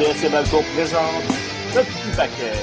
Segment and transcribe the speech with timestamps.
[0.00, 1.24] RDS et Balco présente
[1.74, 2.56] le petit paquet.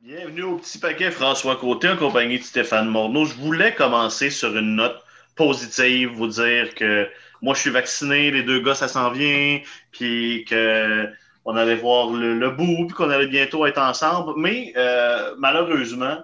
[0.00, 3.24] Bienvenue au petit paquet François Côté en compagnie de Stéphane Morneau.
[3.24, 5.00] Je voulais commencer sur une note
[5.36, 7.08] positive, vous dire que
[7.40, 9.60] moi je suis vacciné, les deux gars ça s'en vient,
[9.92, 11.08] puis que
[11.44, 14.32] on allait voir le, bout, puis qu'on allait bientôt être ensemble.
[14.38, 16.18] Mais euh, malheureusement,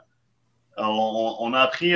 [0.76, 1.94] on, a appris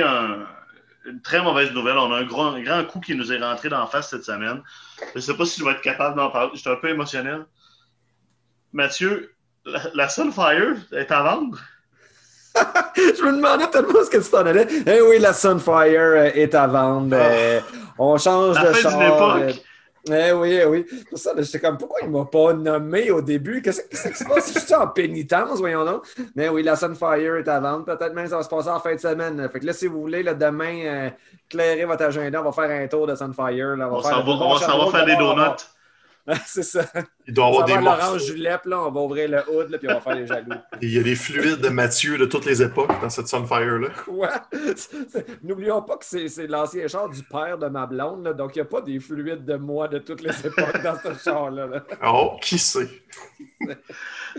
[1.05, 1.97] une très mauvaise nouvelle.
[1.97, 4.61] On a un grand, grand coup qui nous est rentré d'en face cette semaine.
[4.99, 6.51] Je ne sais pas si je vais être capable d'en parler.
[6.53, 7.45] Je suis un peu émotionnel.
[8.71, 9.33] Mathieu,
[9.93, 11.59] la, Sunfire est à vendre?
[12.95, 14.67] je me demandais tellement ce que tu t'en allais.
[14.85, 17.15] Eh oui, la Sunfire est à vendre.
[17.19, 17.25] Ah.
[17.25, 17.59] Euh,
[17.97, 19.39] on change de char.
[20.09, 20.85] Eh oui, eh oui.
[21.09, 23.61] Pour ça, j'étais comme, pourquoi il ne m'a pas nommé au début?
[23.61, 24.53] Qu'est-ce qui se passe?
[24.53, 26.03] Je suis en pénitence, voyons donc.
[26.35, 27.85] Mais oui, la Sunfire est à vendre.
[27.85, 29.47] Peut-être même ça va se passer en fin de semaine.
[29.49, 31.09] Fait que là, si vous voulez, là, demain, euh,
[31.49, 33.77] clairer votre agenda, on va faire un tour de Sunfire.
[33.77, 33.89] Là.
[33.89, 35.41] On, va, faire, faire des donuts.
[36.45, 36.85] C'est ça.
[37.27, 39.95] Il doit avoir des l'orange julep, là, on va ouvrir le hood, là, puis on
[39.95, 40.55] va faire les jaloux.
[40.81, 43.89] Il y a des fluides de Mathieu de toutes les époques dans cette Sunfire-là.
[44.07, 44.29] Ouais.
[45.43, 48.61] N'oublions pas que c'est l'ancien char du père de ma blonde, là, donc il n'y
[48.61, 51.67] a pas des fluides de moi de toutes les époques dans ce char-là.
[52.05, 52.89] Oh, qui sait?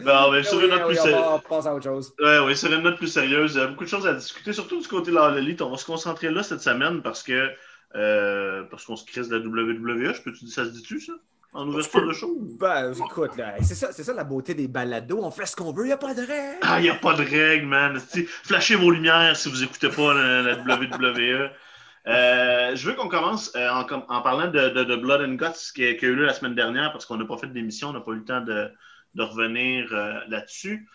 [0.03, 1.41] Non, mais sur une note plus sérieuse.
[1.49, 2.13] Passe à autre chose.
[2.19, 4.53] Ouais, oui, sur une note plus sérieuse, il y a beaucoup de choses à discuter,
[4.53, 5.63] surtout du côté de l'élite.
[5.63, 7.51] On va se concentrer là cette semaine parce que
[7.97, 10.15] euh, parce qu'on se crise de la WWE.
[10.15, 11.13] Je peux-tu dire ça se dit-tu, ça?
[11.55, 12.37] En ouverture de show?
[12.59, 13.31] Ben, écoute,
[13.63, 15.21] c'est ça, ça, la beauté des balados.
[15.23, 16.59] On fait ce qu'on veut, il n'y a pas de règles.
[16.63, 17.99] Ah, il n'y a pas de règles, man.
[18.43, 21.51] Flashez vos lumières si vous n'écoutez pas la, WWE.
[22.07, 25.85] Euh, je veux qu'on commence euh, en, en, parlant de, de, Blood and Guts qui,
[25.85, 28.13] a, eu lieu la semaine dernière parce qu'on n'a pas fait d'émission, on n'a pas
[28.13, 28.71] eu le temps de,
[29.15, 30.87] de revenir euh, là-dessus.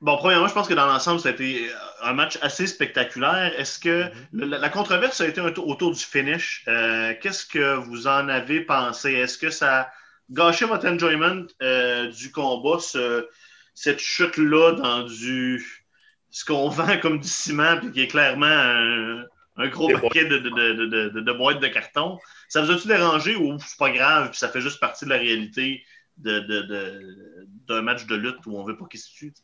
[0.00, 3.52] Bon, premièrement, je pense que dans l'ensemble, ça a été euh, un match assez spectaculaire.
[3.58, 4.46] Est-ce que mm-hmm.
[4.46, 6.64] la, controverse a été autour du finish?
[6.68, 9.12] Euh, qu'est-ce que vous en avez pensé?
[9.12, 9.92] Est-ce que ça a
[10.30, 12.78] gâché votre enjoyment euh, du combat,
[13.74, 15.62] cette chute-là dans du
[16.30, 21.32] ce qu'on vend comme du ciment, puis qui est clairement un, gros paquet de, de,
[21.32, 22.18] boîtes de carton?
[22.48, 25.18] Ça vous a-tu dérangé ou c'est pas grave, puis ça fait juste partie de la
[25.18, 25.84] réalité
[26.16, 29.34] d'un match de lutte où on veut pas qu'il se tue?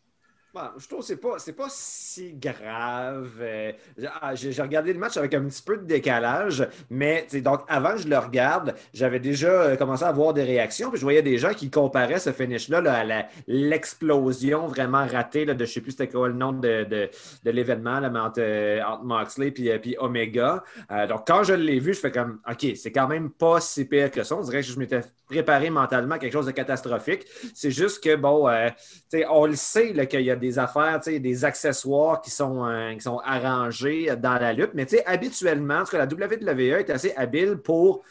[0.78, 3.30] Je trouve que c'est pas, pas si grave.
[3.40, 3.72] Euh,
[4.20, 8.02] ah, j'ai regardé le match avec un petit peu de décalage, mais donc avant que
[8.02, 11.38] je le regarde, j'avais déjà euh, commencé à avoir des réactions, puis je voyais des
[11.38, 16.28] gens qui comparaient ce finish-là à l'explosion vraiment ratée de je sais plus c'était quoi
[16.28, 17.10] le nom de,
[17.44, 20.62] l'événement entre, euh, entre, Moxley et puis Omega.
[21.08, 24.10] donc quand je l'ai vu, je fais comme OK, c'est quand même pas si pire
[24.10, 24.36] que ça.
[24.36, 27.26] On dirait que je m'étais préparé mentalement à quelque chose de catastrophique.
[27.54, 28.48] C'est juste que bon,
[29.30, 33.00] on le sait qu'il y a des des affaires, des accessoires qui sont, euh, qui
[33.00, 34.70] sont arrangés dans la lutte.
[34.74, 38.04] Mais habituellement, parce que la WWE est assez habile pour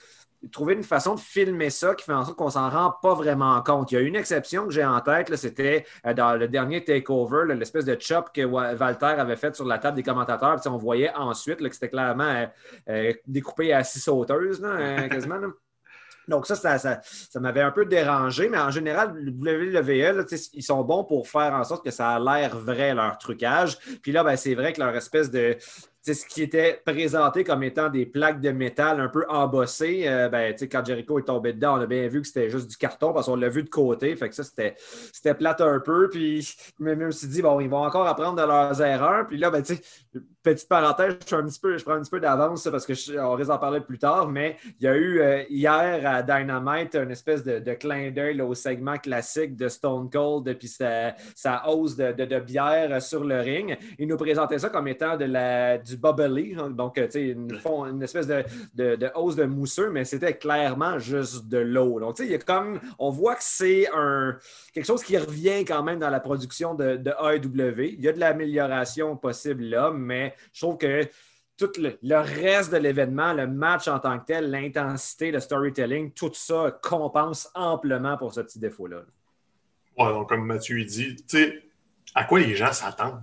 [0.52, 3.62] trouver une façon de filmer ça qui fait en sorte qu'on s'en rend pas vraiment
[3.64, 3.92] compte.
[3.92, 7.56] Il y a une exception que j'ai en tête, c'était euh, dans le dernier takeover,
[7.56, 10.60] l'espèce de chop que Walter avait fait sur la table des commentateurs.
[10.68, 12.46] on voyait ensuite que c'était clairement
[12.90, 14.62] euh, découpé à six sauteuses,
[15.10, 15.40] quasiment.
[16.28, 20.84] Donc, ça, ça, ça, m'avait un peu dérangé, mais en général, le WWE, ils sont
[20.84, 23.78] bons pour faire en sorte que ça a l'air vrai, leur trucage.
[24.02, 25.58] Puis là, ben, c'est vrai que leur espèce de
[26.14, 30.04] ce qui était présenté comme étant des plaques de métal un peu embossées.
[30.08, 32.78] Euh, ben, quand Jericho est tombé dedans, on a bien vu que c'était juste du
[32.78, 34.16] carton parce qu'on l'a vu de côté.
[34.16, 36.10] Fait que ça, c'était plate un peu.
[36.10, 39.28] Puis je me suis dit, bon, ils vont encore apprendre de leurs erreurs.
[39.28, 39.64] Puis là, ben,
[40.46, 43.50] petite parenthèse, je, un petit peu, je prends un petit peu d'avance parce qu'on risque
[43.50, 47.44] d'en parler plus tard, mais il y a eu euh, hier à Dynamite une espèce
[47.44, 52.40] de, clin d'œil au segment classique de Stone Cold puis sa, sa hausse de, de,
[52.40, 53.78] bière sur le ring.
[53.98, 56.70] Il nous présentait ça comme étant de la, du bubbly, hein.
[56.70, 57.60] donc une,
[57.90, 58.44] une espèce de,
[58.76, 62.00] de, hausse de mousseux, mais c'était clairement juste de l'eau.
[62.00, 64.38] Donc, il y a comme, on voit que c'est un,
[64.74, 67.96] quelque chose qui revient quand même dans la production de, de AEW.
[67.98, 71.08] Il y a de l'amélioration possible là, mais je trouve que
[71.58, 76.32] tout le, reste de l'événement, le match en tant que tel, l'intensité, le storytelling, tout
[76.34, 79.04] ça compense amplement pour ce petit défaut-là.
[79.98, 81.64] Ouais, donc comme Mathieu dit, tu sais,
[82.14, 83.22] à quoi les gens s'attendent?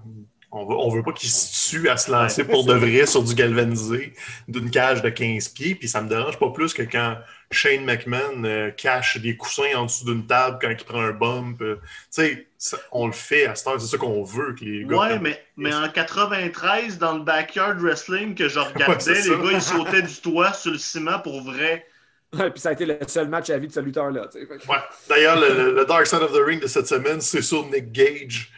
[0.55, 3.35] On veut, veut pas qu'ils se tuent à se lancer pour de vrai sur du
[3.35, 4.13] galvanisé
[4.49, 5.75] d'une cage de 15 pieds.
[5.75, 7.17] Puis ça me dérange pas plus que quand
[7.53, 11.61] Shane McMahon euh, cache des coussins en dessous d'une table quand il prend un bump.
[11.63, 11.77] Euh,
[12.15, 13.81] tu sais, on le fait à cette heure.
[13.81, 14.97] C'est ça qu'on veut que les gars.
[14.97, 19.63] Ouais, mais, mais en 93, dans le backyard wrestling que je regardais, les gars, ils
[19.63, 21.87] sautaient du toit sur le ciment pour vrai.
[22.33, 24.29] Ouais, puis ça a été le seul match à vie de ce lutteur-là.
[24.35, 24.79] Ouais.
[25.09, 28.51] D'ailleurs, le, Dark Side of the Ring de cette semaine, c'est sur Nick Gage.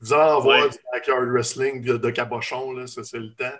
[0.00, 3.56] Vous allez en voir du backyard wrestling de, cabochon, là, ça c'est le temps.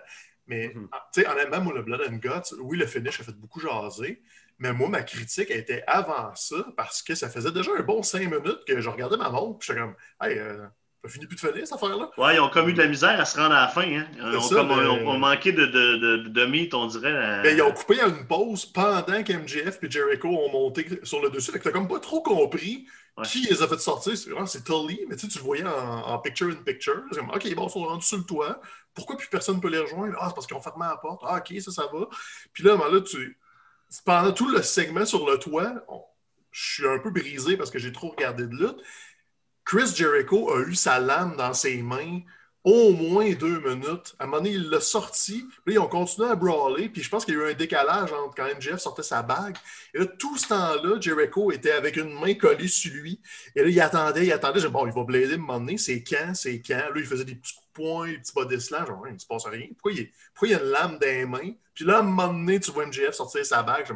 [0.47, 0.87] Mais, Mhm.
[0.91, 3.59] ah, tu sais, honnêtement, moi, le Blood and Guts, oui, le finish a fait beaucoup
[3.59, 4.19] jaser,
[4.59, 8.21] mais moi, ma critique était avant ça parce que ça faisait déjà un bon cinq
[8.29, 10.65] minutes que je regardais ma montre, puis j'étais comme, hey, euh,
[11.01, 12.11] t'as fini plus de finir cette affaire-là?
[12.17, 13.83] Ouais, ils ont comme eu de la misère à se rendre à la fin.
[13.83, 14.05] Hein.
[14.17, 17.15] Ils ont, ça, comme, mais- de, de, de, de meat, on dirait.
[17.15, 21.21] à- Ben, ils ont coupé à une pause pendant qu'MJF et Jericho ont monté sur
[21.21, 21.51] le dessus.
[21.51, 22.85] Fait que t'as comme pas trop compris
[23.17, 23.25] Ouais.
[23.25, 24.15] qui les a fait sortir.
[24.17, 25.69] C'est c'est Tully, mais tu le voyais en,
[26.07, 27.01] en picture-in-picture.
[27.11, 28.61] C'est comme, OK, bon, ils sont rendus sur le toit.
[28.93, 30.15] Pourquoi plus personne ne peut les rejoindre?
[30.19, 31.21] Ah, c'est parce qu'ils ont fermé la porte.
[31.25, 32.07] Ah, OK, ça, ça va.
[32.53, 33.37] Puis là, ben là, tu...
[34.05, 35.73] pendant tout le segment sur le toit,
[36.51, 38.81] je suis un peu brisé parce que j'ai trop regardé de lutte.
[39.65, 42.21] Chris Jericho a eu sa lame dans ses mains
[42.63, 44.15] au moins deux minutes.
[44.19, 45.45] À un moment donné, il l'a sorti.
[45.65, 46.89] Puis là, ils ont continué à brawler.
[46.89, 49.55] Puis je pense qu'il y a eu un décalage entre quand MJF sortait sa bague.
[49.93, 53.21] Et là, tout ce temps-là, Jericho était avec une main collée sur lui.
[53.55, 54.59] Et là, il attendait, il attendait.
[54.59, 55.77] J'ai dit, bon, il va blader à un moment donné.
[55.77, 56.75] C'est quand, c'est quand?
[56.75, 58.85] Là, il faisait des petits coups de poing, des petits body slams.
[58.87, 59.67] Genre, il ne se passe rien.
[59.77, 61.53] Pourquoi il, pourquoi il y a une lame dans les mains?
[61.73, 63.89] Puis là, à un moment donné, tu vois MJF sortir sa bague.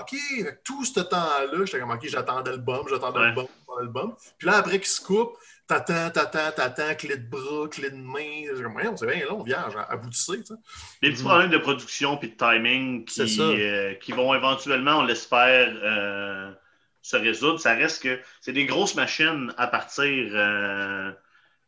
[0.00, 0.14] OK,
[0.62, 3.28] tout ce temps-là, j'étais comme, OK, j'attendais le bum, j'attendais Ouais.
[3.30, 4.14] le bum, j'attendais le bum.
[4.38, 8.44] Puis là, après qu'il se coupe, T'attends, t'attends, t'attends, clé de bras, clé de main.
[8.54, 10.54] C'est comme, on c'est bien long, vierge, aboutissez, tu sais.
[11.00, 11.28] Des petits Mhm.
[11.28, 13.42] problèmes de production puis de timing qui, ça.
[13.42, 16.52] euh, qui vont éventuellement, on l'espère, euh,
[17.00, 17.58] se résoudre.
[17.60, 20.30] Ça reste que c'est des grosses machines à partir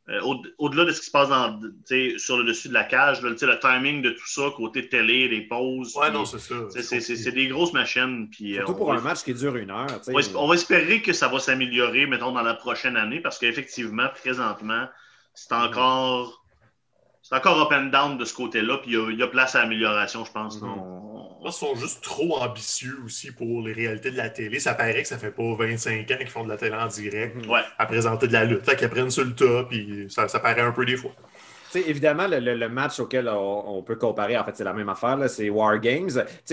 [0.08, 1.58] euh, au- au-delà de ce qui se passe dans,
[2.18, 3.22] sur le dessus de la cage.
[3.22, 5.96] là, le timing de tout ça, côté télé, les pauses.
[5.96, 6.54] Ouais, non, c'est ça.
[6.70, 8.28] c'est- des grosses machines.
[8.30, 9.86] Puis, euh, Surtout pour va- un match qui dure une heure.
[10.06, 13.20] on va, esp- on va espérer que ça va s'améliorer, mettons, dans la prochaine année,
[13.20, 14.86] parce qu'effectivement, présentement,
[15.34, 16.42] c'est encore.
[17.28, 19.26] C'est encore up and down de ce côté-là, puis il y a- il y, a
[19.26, 20.62] place à amélioration, je pense.
[20.62, 20.68] Mhm.
[20.68, 21.05] On-
[21.46, 24.58] Ils sont juste trop ambitieux aussi pour les réalités de la télé.
[24.58, 27.46] Ça paraît que ça fait pas 25 ans qu'ils font de la télé en direct.
[27.46, 27.60] Ouais.
[27.78, 28.64] à présenter de la lutte.
[28.64, 31.12] Fait qu'ils prennent sur le tas, puis ça, ça paraît un peu des fois.
[31.74, 34.88] Évidemment, le, le- le match auquel on, on peut comparer, en fait, c'est la même
[34.88, 36.10] affaire, c'est War Games.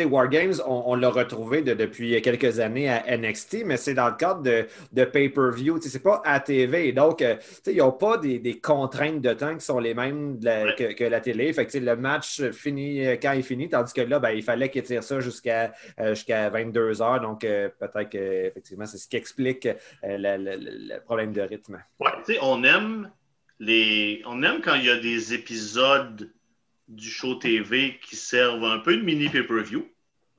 [0.09, 4.07] War Games, on, on l'a retrouvé de- depuis quelques années à NXT, mais c'est dans
[4.09, 5.79] le cadre de, de pay-per-view.
[5.81, 6.91] C'est pas à TV.
[6.91, 7.35] Donc, euh,
[7.67, 10.75] ils n'ont pas des, des contraintes de temps qui sont les mêmes de la- Ouais.
[10.77, 11.51] que, que la télé.
[11.53, 14.69] Fait que, le match finit euh, quand il finit, tandis que là, ben, il fallait
[14.69, 17.19] qu'ils tirent ça jusqu'à euh, jusqu'à 22 heures.
[17.21, 21.81] Donc, euh, peut-être que, effectivement, c'est ce qui explique euh, le, problème de rythme.
[22.25, 23.09] Tu sais, on aime
[23.63, 24.21] les.
[24.25, 26.31] On aime quand il y a des épisodes
[26.87, 29.89] du show TV qui servent un peu de mini pay-per-view.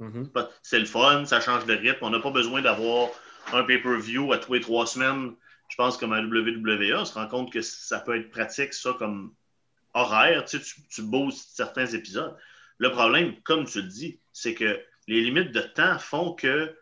[0.00, 0.31] Mhm.
[0.62, 1.99] C'est le fun, ça change de rythme.
[2.03, 3.09] On n'a pas besoin d'avoir
[3.53, 5.35] un pay-per-view à tous les trois semaines.
[5.69, 8.94] Je pense comme à WWE, on se rend compte que ça peut être pratique, ça,
[8.99, 9.35] comme
[9.94, 10.44] horaire.
[10.44, 12.37] Tu, sais, tu, certains épisodes.
[12.79, 16.77] Le problème, comme tu le dis, c'est que les limites de temps font que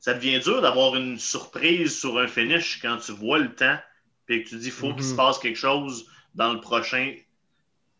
[0.00, 3.78] ça devient dur d'avoir une surprise sur un finish quand tu vois le temps
[4.28, 5.10] et que tu dis faut qu'il Mhm.
[5.10, 7.14] se passe quelque chose dans le prochain.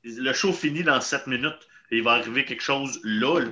[0.04, 3.40] Le show finit dans 7 minutes et il va arriver quelque chose là.
[3.40, 3.50] là.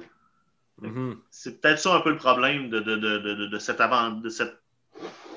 [0.82, 1.18] Mhm.
[1.30, 4.28] C'est peut-être ça un peu le problème de, de, de, de, de cette, avant- de
[4.28, 4.60] cette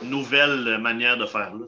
[0.02, 1.54] nouvelle manière de faire.
[1.56, 1.66] Là.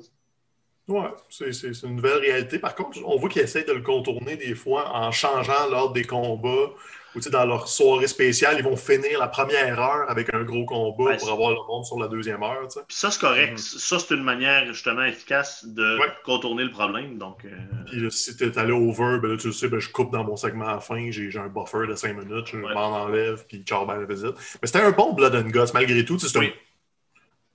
[1.30, 2.60] C'est- c'est une nouvelle réalité.
[2.60, 6.04] Par contre, on voit qu'ils essayent de le contourner des fois en changeant l'ordre des
[6.04, 6.72] combats.
[7.14, 10.44] Ou tu sais, dans leur soirée spéciale, ils vont finir la première heure avec un
[10.44, 12.68] gros combat Ouais, pour c'est- avoir le monde sur la deuxième heure.
[12.72, 12.80] tu.
[12.88, 13.52] Puis ça, c'est correct.
[13.52, 13.58] Mhm.
[13.58, 16.08] Ça, c'est une manière justement efficace de Ouais.
[16.24, 17.18] contourner le problème.
[17.18, 17.50] Donc, euh,
[17.88, 20.24] Puis là, si t'es allé over, ben là, tu le sais, ben, je coupe dans
[20.24, 22.74] mon segment à la fin, j'ai j'ai un buffer de 5 minutes, je Ouais.
[22.74, 24.36] m'en enlève, puis ciao, ben la visite.
[24.62, 26.16] Mais c'était un bon Blood and Guts, malgré tout.
[26.18, 26.54] tu c'est Oui.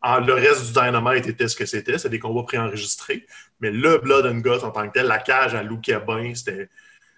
[0.03, 3.27] En- le reste du Dynamite était ce que c'était, c'était des combats préenregistrés.
[3.61, 6.69] Mais le Blood and Guts en tant que tel, la cage à Lou Cabin, c'était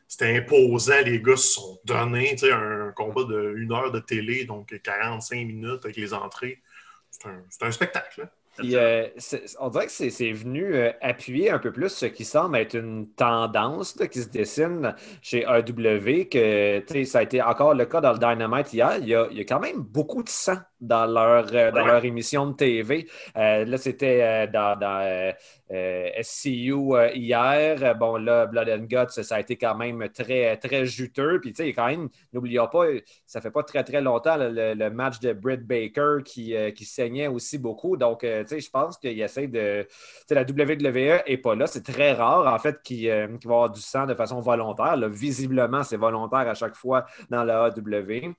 [0.08, 1.02] c'était imposant.
[1.04, 2.34] Les gars se sont donnés.
[2.50, 6.60] Un combat de une heure de télé, donc 45 minutes avec les entrées.
[7.10, 8.22] C'est un, spectacle.
[8.22, 8.30] hein.
[8.60, 9.08] Euh,
[9.60, 13.08] on dirait que c'est venu euh, appuyer un peu plus ce qui semble être une
[13.10, 18.18] tendance qui se dessine chez AW, que ça a été encore le cas dans le
[18.18, 18.98] Dynamite hier.
[18.98, 21.80] Il y a, il y a quand même beaucoup de sang dans leur, euh, dans
[21.82, 21.87] Ouais.
[21.87, 23.08] leur émission de TV.
[23.37, 25.32] Euh, là, c'était euh, dans, dans,
[26.23, 26.75] SCU
[27.14, 27.94] hier.
[27.97, 31.40] Bon, là, Blood and Guts, ça a été quand même très, très juteux.
[31.40, 32.87] Puis, tu sais, quand même, n'oublions pas,
[33.26, 36.85] ça fait pas très, très longtemps là, le, le match de Britt Baker qui, qui
[36.87, 37.97] saignait aussi beaucoup.
[37.99, 39.82] Donc, tu sais, je pense qu'il essaie de.
[39.82, 39.88] Tu
[40.28, 41.66] sais, la WWE n'est pas là.
[41.66, 43.08] C'est très rare, en fait, qu'il qu'il
[43.49, 44.97] va y avoir du sang de façon volontaire.
[44.97, 48.32] Là, visiblement, c'est volontaire à chaque fois dans la AW.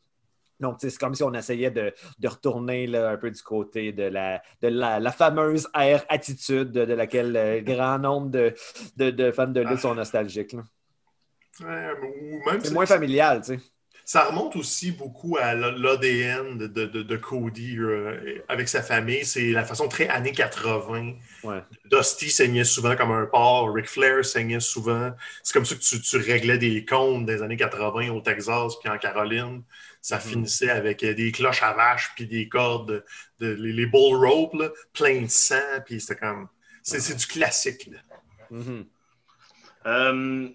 [0.60, 4.04] Donc, c'est comme si on essayait de, de retourner là, un peu du côté de
[4.04, 9.48] la, de la, la fameuse ère attitude de, de laquelle euh, grand nombre de, fans
[9.48, 10.54] de lutte sont nostalgiques.
[10.54, 10.64] là.
[11.62, 13.60] Ouais, ou même C'est moins familial, tu sais.
[14.10, 19.24] Ça remonte aussi beaucoup à l'ADN de, de, de, Cody euh, avec sa famille.
[19.24, 21.14] C'est la façon très années 80.
[21.92, 25.12] Dusty saignait souvent comme un porc, Ric Flair saignait souvent.
[25.44, 28.90] C'est comme ça que tu, tu, réglais des comptes des années 80 au Texas puis
[28.90, 29.62] en Caroline.
[30.02, 30.22] Ça mm-hmm.
[30.22, 33.06] finissait avec des cloches à vache puis des cordes,
[33.40, 35.84] de, les, bull ropes, plein de sang.
[35.86, 36.48] Puis c'était comme.
[36.82, 37.92] C'est du classique.
[38.52, 38.86] Mm-hmm.
[39.86, 40.50] euh,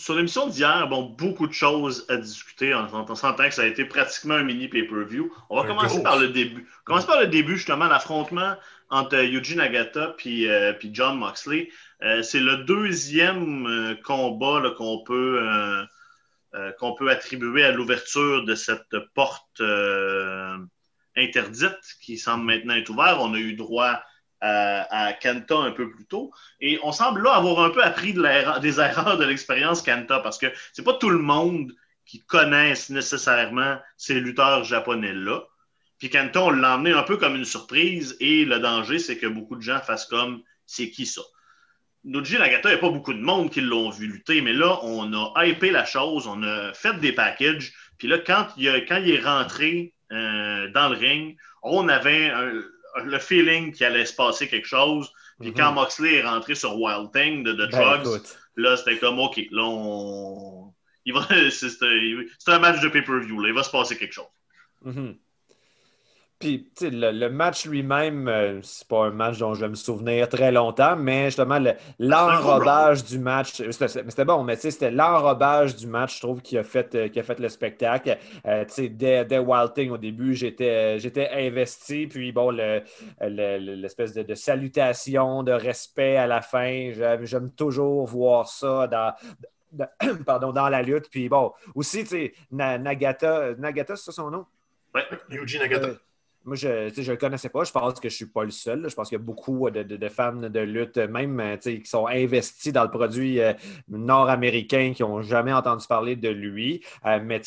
[0.00, 2.74] sur l'émission d'hier, bon, beaucoup de choses à discuter.
[2.74, 5.30] On, s'entend que ça a été pratiquement un mini pay-per-view.
[5.50, 6.66] On va commencer par le début.
[6.80, 8.56] On commencer par le début, justement, l'affrontement
[8.88, 11.68] entre Yuji Nagata et euh, John Moxley.
[12.02, 15.86] Euh, c'est le deuxième euh, combat qu'on peut,
[16.78, 19.62] qu'on peut attribuer à l'ouverture de cette porte
[21.14, 23.18] interdite qui semble maintenant être ouverte.
[23.20, 24.02] On a eu droit
[24.40, 26.32] à, Kanta un peu plus tôt.
[26.60, 30.46] Et on semble là avoir un peu appris des erreurs de l'expérience Kanta parce que
[30.72, 31.72] c'est pas tout le monde
[32.06, 35.44] qui connaisse nécessairement ces lutteurs japonais-là.
[35.98, 39.26] Puis Kanta, on l'a emmené un peu comme une surprise et le danger, c'est que
[39.26, 41.22] beaucoup de gens fassent comme c'est qui ça?
[42.04, 44.78] Noji Nagata, il n'y a pas beaucoup de monde qui l'ont vu lutter, mais là,
[44.82, 47.74] on a hypé la chose, on a fait des packages.
[47.98, 52.62] Puis là, quand il, quand il est rentré euh, dans le ring, on avait un,
[53.04, 55.12] le feeling qu'il allait se passer quelque chose.
[55.40, 55.76] Puis quand mhm.
[55.76, 58.22] Moxley est rentré sur Wild Thing de The ben, Drugs,
[58.56, 60.72] là, c'était comme, OK, là, on...
[61.50, 64.26] C'est un match de pay-per-view, il va se passer quelque chose.
[64.82, 65.16] Mhm.
[66.40, 70.26] Puis, le, le, match lui-même, euh, c'est pas un match dont je vais me souvenir
[70.26, 71.58] très longtemps, mais justement,
[71.98, 76.94] l'enrobage du match, c'était bon, mais c'était l'enrobage du match, je trouve, qui a fait,
[76.94, 78.16] euh, qui a fait le spectacle.
[78.46, 82.52] Euh, dès, dès Wild Thing, au début, j'étais investi, puis bon,
[83.20, 86.90] l'espèce de, de, salutation, de respect à la fin,
[87.22, 89.12] j'aime toujours voir ça dans,
[90.24, 91.10] pardon, dans la lutte.
[91.10, 94.46] Puis bon, aussi, tu sais, Nagata, Nagata, c'est son nom?
[94.94, 95.90] Oui, Yuji Nagata.
[96.44, 97.64] Moi, je ne le connaissais pas.
[97.64, 98.88] Je pense que je ne suis pas le seul.
[98.88, 102.72] Je pense qu'il y a beaucoup de, fans de lutte, même euh, qui sont investis
[102.72, 103.52] dans le produit euh,
[103.88, 106.82] nord-américain, qui n'ont jamais entendu parler de lui.
[107.04, 107.42] Euh, mais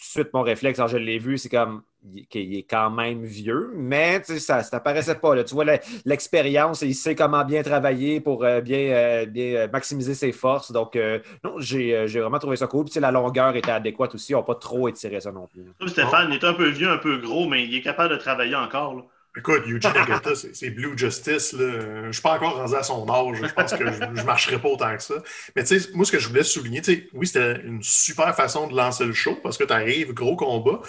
[0.00, 1.82] tout de suite, mon réflexe, quand je l'ai vu, c'est comme
[2.30, 5.34] qu'il est quand même vieux, mais ça n'apparaissait pas.
[5.34, 5.44] Là.
[5.44, 5.66] Tu vois
[6.06, 10.72] l'expérience, il sait comment bien travailler pour bien, bien maximiser ses forces.
[10.72, 10.98] Donc,
[11.44, 12.86] non, j'ai vraiment trouvé ça cool.
[12.86, 14.34] Puis la longueur était adéquate aussi.
[14.34, 15.66] On n'a pas trop étiré ça non plus.
[15.86, 18.56] Stéphane, il est un peu vieux, un peu gros, mais il est capable de travailler
[18.56, 19.09] encore.
[19.36, 21.52] Écoute, Yuji Nagata, c'est Blue Justice.
[21.52, 21.80] Là.
[21.80, 23.38] Je ne suis pas encore rendu à son âge.
[23.40, 25.22] Je pense que je ne marcherai pas autant que ça.
[25.54, 26.82] Mais tu sais, moi, ce que je voulais souligner,
[27.12, 30.80] oui, c'était une super façon de lancer le show parce que tu arrives, gros combat.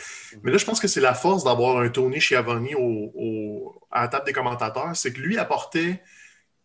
[0.42, 4.08] Mais là, je pense que c'est la force d'avoir un Tony Schiavone au, à la
[4.08, 4.96] table des commentateurs.
[4.96, 6.02] C'est que lui apportait.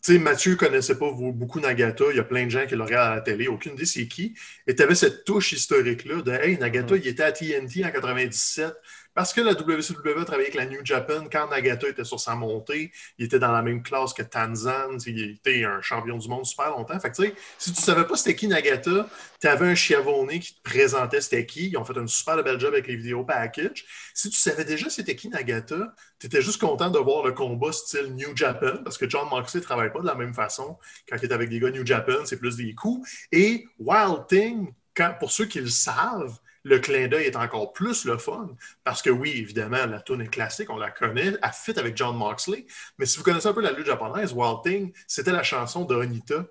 [0.03, 2.05] Tu sais, Mathieu ne connaissait pas beaucoup Nagata.
[2.11, 3.49] Il y a plein de gens qui le regardent à la télé.
[3.49, 4.35] Aucune idée c'est qui.
[4.67, 7.01] Et tu avais cette touche historique-là de Hey, Nagata, mm-hmm.
[7.03, 8.73] il était à TNT en 97.
[9.17, 12.35] Parce que la WCW a travaillé avec la New Japan quand Nagata était sur sa
[12.35, 12.93] montée.
[13.17, 14.99] Il était dans la même classe que Tanzan.
[15.07, 17.01] Il était un champion du monde super longtemps.
[17.01, 19.09] Fait que, si tu ne savais pas c'était qui Nagata,
[19.41, 21.71] tu avais un Chiavone qui te présentait c'était qui.
[21.71, 23.87] Ils ont fait un super bel job avec les vidéos package.
[24.13, 27.73] Si tu savais déjà c'était qui Nagata, tu étais juste content de voir le combat
[27.73, 30.77] style New Japan parce que John Moxley ne travaille pas de la même façon
[31.09, 32.27] quand il est avec des gars New Japan.
[32.27, 33.09] C'est plus des coups.
[33.33, 34.75] Et Wild Thing,
[35.19, 38.49] pour ceux qui le savent, le clin d'œil est encore plus le fun.
[38.83, 42.17] Parce que oui, évidemment, la tune est classique, on la connaît, elle fit avec John
[42.17, 42.67] Moxley.
[42.99, 45.95] Mais si vous connaissez un peu la lutte japonaise, Wild Thing, c'était la chanson de
[45.95, 46.45] Onita.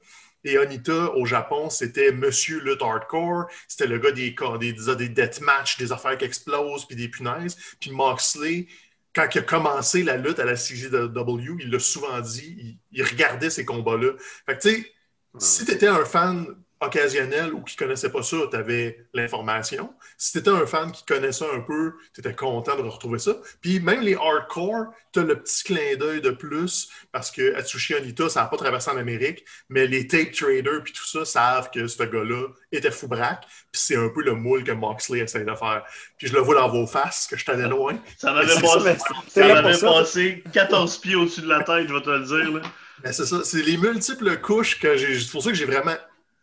[0.45, 3.47] Et Onita, au Japon, c'était Monsieur Lutte Hardcore.
[3.67, 7.57] C'était le gars des, des, des deathmatch, des affaires qui explosent, puis des punaises.
[7.81, 8.67] Puis Moxley,
[9.13, 13.03] quand il a commencé la lutte à la CGW, il l'a souvent dit, il, il
[13.03, 14.13] regardait ces combats-là.
[14.45, 14.93] Fait que, tu sais,
[15.39, 19.93] si tu étais un fan occasionnel ou qui ne connaissait pas ça, tu avais l'information.
[20.17, 23.37] Si tu étais un fan qui connaissait un peu, tu étais content de retrouver ça.
[23.61, 27.95] Puis même les hardcore, tu as le petit clin d'œil de plus parce que Atsushi
[27.95, 31.69] Onita, ça n'a pas traversé en Amérique, mais les tape traders puis tout ça savent
[31.71, 33.45] que ce gars-là était fou braque.
[33.71, 35.83] Puis c'est un peu le moule que Moxley essaie de faire.
[36.17, 37.97] Puis je le vois dans vos faces, que je t'allais loin.
[38.17, 38.97] Ça m'avait passé,
[39.29, 42.61] ça, passé 14 pieds au-dessus de la tête, je vais te le dire.
[43.03, 45.19] Ben, c'est ça, c'est les multiples couches que j'ai.
[45.19, 45.95] C'est pour ça que j'ai vraiment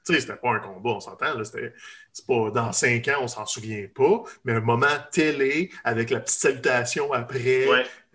[0.04, 1.42] tu sais, c'était pas un combat, on s'entend.
[1.44, 6.20] C'est pas dans cinq ans, on s'en souvient pas, mais un moment télé avec la
[6.20, 7.66] petite salutation après.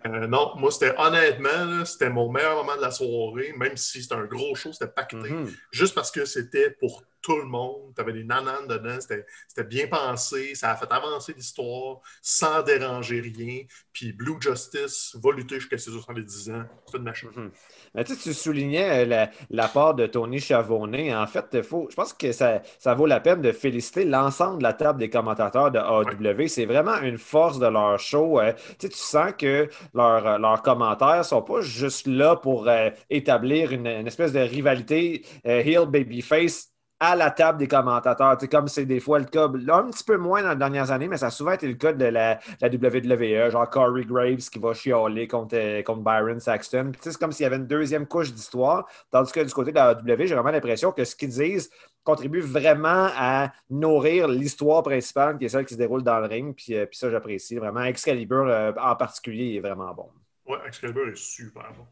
[0.06, 4.14] Euh, non, moi, c'était honnêtement, c'était mon meilleur moment de la soirée, même si c'était
[4.14, 5.16] un gros show, c'était pacté.
[5.16, 5.56] Mm-hmm.
[5.72, 7.92] Juste parce que c'était pour tout le monde.
[7.94, 8.98] Tu avais des nananes dedans.
[9.00, 10.54] C'était bien pensé.
[10.54, 13.62] Ça a fait avancer l'histoire sans déranger rien.
[13.92, 16.64] Puis Blue Justice va lutter jusqu'à ses 70 ans.
[16.86, 17.30] C'est une machine.
[17.34, 17.50] Mhm.
[17.94, 21.14] Mais tu, tu soulignais euh, la, part de Tony Chavonnet.
[21.14, 24.62] En fait, faut, je pense que ça, ça vaut la peine de féliciter l'ensemble de
[24.62, 26.48] la table des commentateurs de AW.
[26.48, 28.40] C'est vraiment une force de leur show.
[28.40, 33.72] Euh, tu sens que leurs, leurs commentaires ne sont pas juste là pour euh, établir
[33.72, 36.68] une, espèce de rivalité heel babyface
[37.00, 38.36] à la table des commentateurs.
[38.50, 41.16] Comme c'est des fois le cas, un petit peu moins dans les dernières années, mais
[41.16, 45.28] ça a souvent été le cas de la, WWE, genre Corey Graves qui va chialer
[45.28, 46.92] contre, euh, contre Byron Saxton.
[47.00, 49.92] C'est comme s'il y avait une deuxième couche d'histoire, tandis que du côté de la
[49.92, 51.70] WWE, j'ai vraiment l'impression que ce qu'ils disent
[52.04, 56.54] contribue vraiment à nourrir l'histoire principale qui est celle qui se déroule dans le ring.
[56.54, 57.82] Puis, euh, puis ça, j'apprécie vraiment.
[57.82, 60.08] Excalibur euh, en particulier est vraiment bon.
[60.46, 61.84] Oui, Excalibur est super bon.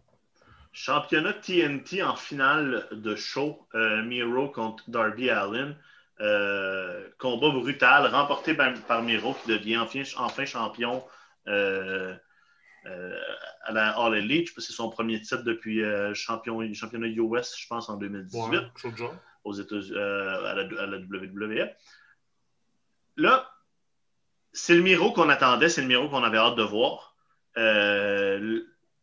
[0.77, 5.75] Championnat TNT en finale de show, euh, Miro contre Darby Allen.
[6.21, 11.03] Euh, combat brutal, remporté par, Miro, qui devient enfin, champion
[11.49, 12.15] euh,
[12.85, 14.51] à la All Elite.
[14.59, 18.61] C'est son premier titre depuis champion, championnat US, je pense, en 2018.
[19.45, 21.71] aux États à, la, à la WWE.
[23.17, 23.51] Là,
[24.53, 27.17] c'est le Miro qu'on attendait, c'est le Miro qu'on avait hâte de voir.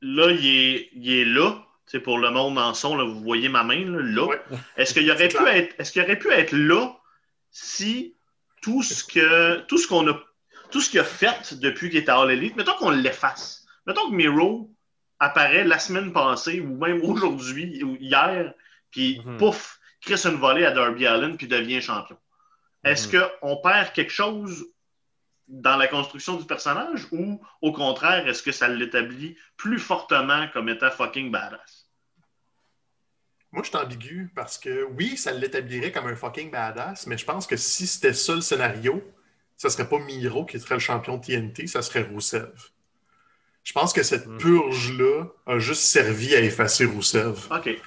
[0.03, 1.62] Là, il est, il est là.
[1.85, 4.27] C'est pour le monde en son, là, vous voyez ma main là.
[4.77, 6.95] Est-ce qu'il aurait pu être, est-ce qu'il aurait pu être là
[7.51, 8.15] si
[8.61, 10.19] tout ce que tout ce qu'on a
[10.71, 13.65] tout ce qu'il a fait depuis qu'il est à All Elite, mettons qu'on l'efface.
[13.85, 14.73] Mettons que Miro
[15.19, 18.53] apparaît la semaine passée ou même aujourd'hui ou hier,
[18.89, 19.37] puis mm-hmm.
[19.37, 22.17] pouf, crée une volée à Darby Allen puis devient champion.
[22.83, 23.39] Est-ce mm-hmm.
[23.39, 24.65] qu'on perd quelque chose
[25.47, 30.69] dans la construction du personnage ou au contraire, est-ce que ça l'établit plus fortement comme
[30.69, 31.89] étant fucking badass?
[33.51, 37.25] Moi, je suis ambigu parce que oui, ça l'établirait comme un fucking badass, mais je
[37.25, 39.03] pense que si c'était ça le scénario,
[39.57, 42.71] ça serait pas Miro qui serait le champion TNT, ça serait Rousseff.
[43.63, 44.38] Je pense que cette hmm.
[44.38, 47.50] purge-là a juste servi à effacer Rousseff.
[47.51, 47.79] OK.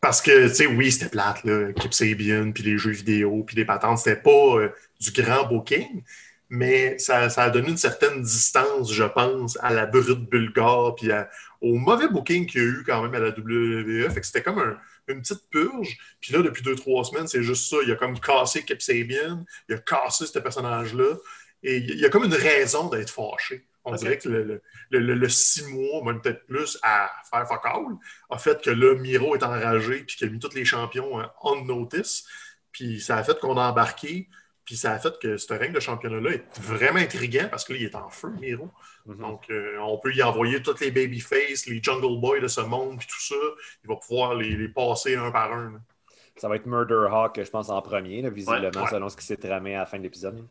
[0.00, 3.56] Parce que, tu sais, oui, c'était plate, là, Kip Sabian, puis les jeux vidéo, puis
[3.56, 4.68] les patentes, c'était pas euh,
[5.00, 6.02] du grand booking,
[6.48, 11.10] mais ça, a donné une certaine distance, je pense, à la brute bulgare, puis
[11.60, 14.08] au mauvais booking qu'il y a eu quand même à la WWE.
[14.10, 14.78] Fait que c'était comme
[15.08, 15.98] une petite purge.
[16.20, 17.76] Puis là, depuis deux, trois semaines, c'est juste ça.
[17.84, 21.16] Il a comme cassé Kip Sabian, il a cassé ce personnage-là,
[21.62, 23.66] et il y a comme une raison d'être fâché.
[23.84, 27.96] On dirait que le, six mois, même peut-être plus, à faire fuck all,
[28.30, 31.64] a fait que là, Miro est enragé, puis qu'il a mis tous les champions on
[31.64, 32.24] notice.
[32.72, 34.28] Puis ça a fait qu'on a embarqué
[34.66, 37.78] puis ça a fait que ce règne de championnat-là est vraiment intriguant parce que là,
[37.78, 38.68] il est en feu, Miro.
[39.06, 39.16] Mhm.
[39.18, 42.98] Donc, euh, on peut y envoyer toutes les babyface, les Jungle Boys de ce monde,
[42.98, 43.36] puis tout ça.
[43.84, 45.80] Il va pouvoir les, passer un par un.
[46.36, 49.76] Ça va être Murder Hawk, je pense, en premier, visiblement, selon ce qui s'est tramé
[49.76, 50.44] à la fin de l'épisode.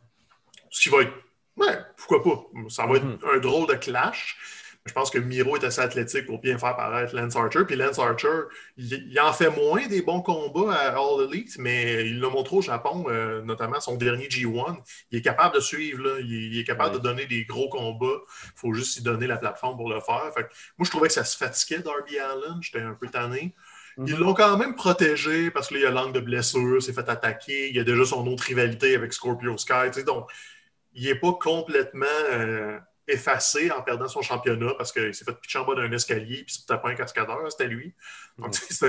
[0.69, 1.13] Ce qui va être.
[1.57, 2.69] Ouais, pourquoi pas?
[2.69, 3.19] Ça va être mhm.
[3.33, 4.37] un drôle de clash.
[4.85, 7.65] Je pense que Miro est assez athlétique pour bien faire paraître Lance Archer.
[7.65, 8.43] Puis Lance Archer,
[8.77, 12.61] il, en fait moins des bons combats à All Elite, mais il l'a montré au
[12.61, 14.77] Japon, euh, notamment son dernier G1.
[15.09, 16.19] Il est capable de suivre, là.
[16.19, 18.21] Il, est capable de donner des gros combats.
[18.43, 20.31] Il faut juste lui donner la plateforme pour le faire.
[20.35, 22.59] moi, je trouvais que ça se fatiguait, Darby Allen.
[22.61, 23.55] J'étais un peu tanné.
[23.97, 24.19] Ils mhm.
[24.19, 27.69] l'ont quand même protégé parce qu'il y a l'angle de blessure, s'est fait attaquer.
[27.69, 30.03] Il y a déjà son autre rivalité avec Scorpio Sky.
[30.05, 30.29] Donc,
[30.93, 32.05] il n'est pas complètement.
[32.33, 36.43] Euh, effacé en perdant son championnat parce qu'il s'est fait pitcher en bas d'un escalier
[36.43, 37.93] puis c'était pas un cascadeur, c'était lui.
[38.37, 38.55] Donc,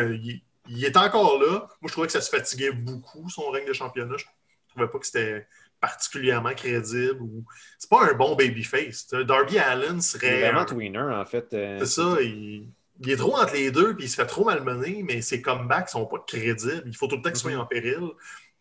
[0.68, 1.68] il, est encore là.
[1.80, 4.16] Moi, je trouvais que ça se fatiguait beaucoup, son règne de championnat.
[4.16, 4.24] Je
[4.70, 5.46] trouvais pas que c'était
[5.80, 7.20] particulièrement crédible.
[7.20, 7.44] Ou...
[7.78, 9.08] C'est pas un bon babyface.
[9.08, 10.40] Darby Allen serait.
[10.40, 11.52] vraiment tweener, en fait.
[11.52, 12.16] Euh, c'est ça.
[12.22, 12.72] Il...
[13.06, 16.06] est trop entre les deux, puis il se fait trop malmener, mais ses comebacks sont
[16.06, 16.84] pas crédibles.
[16.86, 17.58] Il faut tout le temps qu'il soit mm-hmm.
[17.58, 18.08] en péril.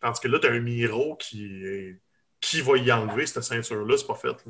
[0.00, 1.96] Tandis que là, tu as un Miro qui,
[2.40, 4.44] qui va y enlever cette ceinture-là, c'est pas fait.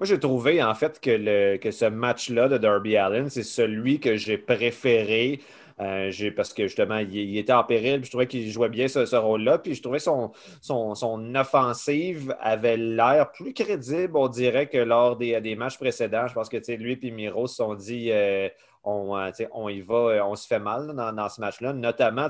[0.00, 4.00] Moi, j'ai trouvé en fait que, le, que ce match-là de Darby Allen, c'est celui
[4.00, 5.40] que j'ai préféré.
[5.78, 9.58] Euh, parce que justement, il, était en péril, je trouvais qu'il jouait bien ce, rôle-là.
[9.58, 10.32] Puis je trouvais son,
[10.62, 16.26] son, son offensive avait l'air plus crédible, on dirait, que lors des, des matchs précédents.
[16.28, 18.48] Je pense que lui et Miro se sont dit euh,
[18.82, 21.72] on, euh, on y va, euh, on se fait mal dans, ce match-là.
[21.72, 22.28] Notamment,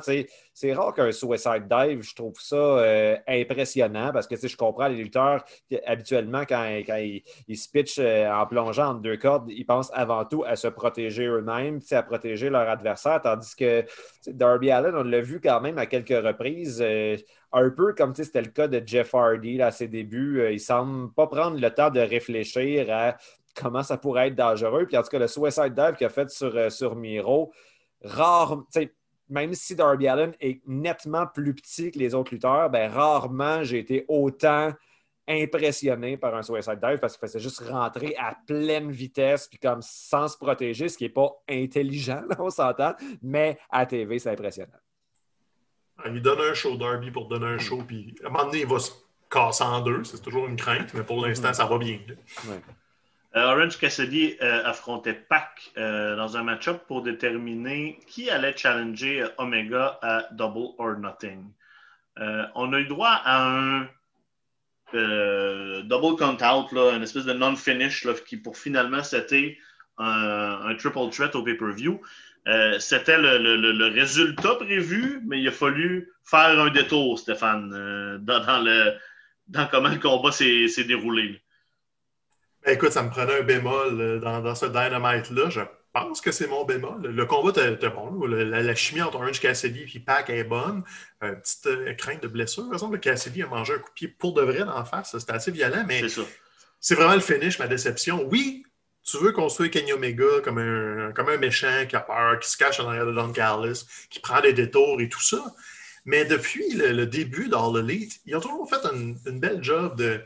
[0.52, 4.96] c'est rare qu'un suicide dive, je trouve ça euh, impressionnant parce que je comprends les
[4.96, 5.44] lutteurs
[5.86, 10.56] habituellement, quand, ils, se pitchent en plongeant entre deux cordes, ils pensent avant tout à
[10.56, 13.84] se protéger eux-mêmes, à protéger leur adversaire, tandis que
[14.26, 16.84] Darby Allen, on l'a vu quand même à quelques reprises
[17.52, 20.48] un peu comme c'était le cas de Jeff Hardy à ses débuts.
[20.52, 23.16] il semble pas prendre le temps de réfléchir à
[23.54, 24.86] comment ça pourrait être dangereux.
[24.86, 27.52] Puis en tout cas, le suicide dive qu'il a fait sur, euh, sur Miro,
[28.02, 28.64] rare,
[29.28, 33.78] même si Darby Allen est nettement plus petit que les autres lutteurs, ben, rarement j'ai
[33.78, 34.72] été autant
[35.28, 39.80] impressionné par un suicide dive parce qu'il faisait juste rentrer à pleine vitesse puis comme
[39.80, 44.30] sans se protéger, ce qui n'est pas intelligent, là, on s'entend, mais à TV, c'est
[44.30, 44.78] impressionnant.
[45.98, 48.60] Ah, il donne un show Darby pour donner un show, puis à un moment donné,
[48.60, 48.90] il va se
[49.30, 50.02] casser en deux.
[50.04, 51.98] C'est toujours une crainte, mais pour l'instant, ça va bien.
[52.48, 52.60] Ouais.
[53.36, 59.24] Euh, Orange Cassidy euh, affrontait Pac euh, dans un match-up pour déterminer qui allait challenger
[59.38, 61.44] Omega à Double or Nothing.
[62.54, 63.88] On a eu droit à un
[64.92, 69.56] double count-out, une espèce de non-finish qui pour finalement c'était
[69.96, 71.98] un, triple threat au pay-per-view.
[72.78, 79.98] C'était le, résultat prévu, mais il a fallu faire un détour, Stéphane, dans, comment le
[79.98, 81.40] combat s'est déroulé.
[82.64, 85.48] Ben, écoute, ça me prenait un bémol euh, dans, dans ce Dynamite-là.
[85.48, 85.60] Je
[85.92, 87.02] pense que c'est mon bémol.
[87.06, 88.26] Le combat était bon.
[88.26, 90.82] la, la chimie entre Orange Cassidy et Pac est bonne.
[91.22, 92.64] Euh, petite euh, crainte de blessure.
[92.64, 95.16] Par exemple, Cassidy a mangé un coup de pied pour de vrai d'en face.
[95.18, 96.02] C'était assez violent, mais
[96.80, 98.26] C'est vraiment le finish, ma déception.
[98.30, 98.64] Oui,
[99.02, 102.56] tu veux construire Kenny Omega comme un, comme un méchant qui a peur, qui se
[102.58, 103.72] cache en arrière de Don Carlos,
[104.10, 105.42] qui prend des détours et tout ça.
[106.04, 109.96] Mais depuis le, le début d'All Elite, ils ont toujours fait une, une belle job
[109.96, 110.20] de,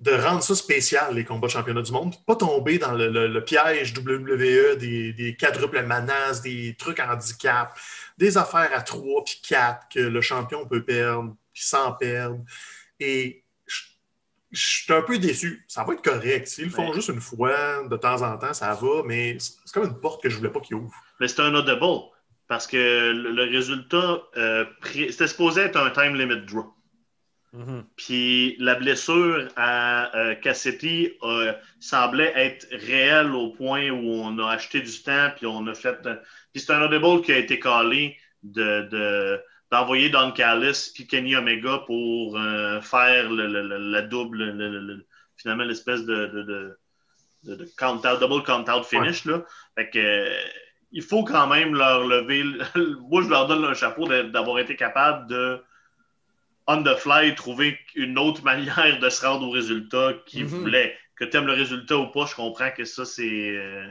[0.00, 2.14] de rendre ça spécial, les combats de championnat du monde.
[2.26, 7.76] Pas tomber dans le, le- le piège WWE des, des quadruples menaces, des trucs handicap,
[8.16, 12.38] des affaires à trois puis quatre que le champion peut perdre, puis sans perdre.
[13.00, 13.44] Et
[14.50, 15.64] je suis un peu déçu.
[15.68, 16.46] Ça va être correct.
[16.46, 16.94] S'ils le font Ouais.
[16.94, 20.22] juste une fois, de temps en temps, ça va, mais c'est c'est comme une porte
[20.22, 20.94] que je voulais pas qu'ils ouvrent.
[21.20, 21.80] Mais c'était un audible
[22.46, 22.76] parce que
[23.12, 26.72] le, le résultat, euh, pré- c'était supposé être un time limit draw.
[27.52, 27.84] Mhm.
[27.96, 34.50] Puis la blessure à euh, Cassetti euh, semblait être réelle au point où on a
[34.50, 35.98] acheté du temps, puis on a fait.
[36.06, 36.16] euh,
[36.52, 41.36] puis c'est un audible qui a été calé de, de- d'envoyer Don Callis puis Kenny
[41.36, 45.06] Omega pour euh, faire le, le- le- la double, le- le- le-
[45.36, 46.78] finalement l'espèce de, de, de,
[47.44, 49.24] de- de count-out, double count-out finish.
[49.24, 49.42] Là.
[49.74, 50.28] Fait que,
[50.92, 52.42] il faut quand même leur lever.
[52.42, 55.62] le- Moi, je leur donne un chapeau d'avoir été capable de
[56.68, 60.48] on the fly, trouver une autre manière de se rendre au résultat qu'ils Mhm.
[60.48, 60.96] voulaient.
[61.16, 63.90] Que tu aimes le résultat ou pas, je comprends que ça, c'est, euh,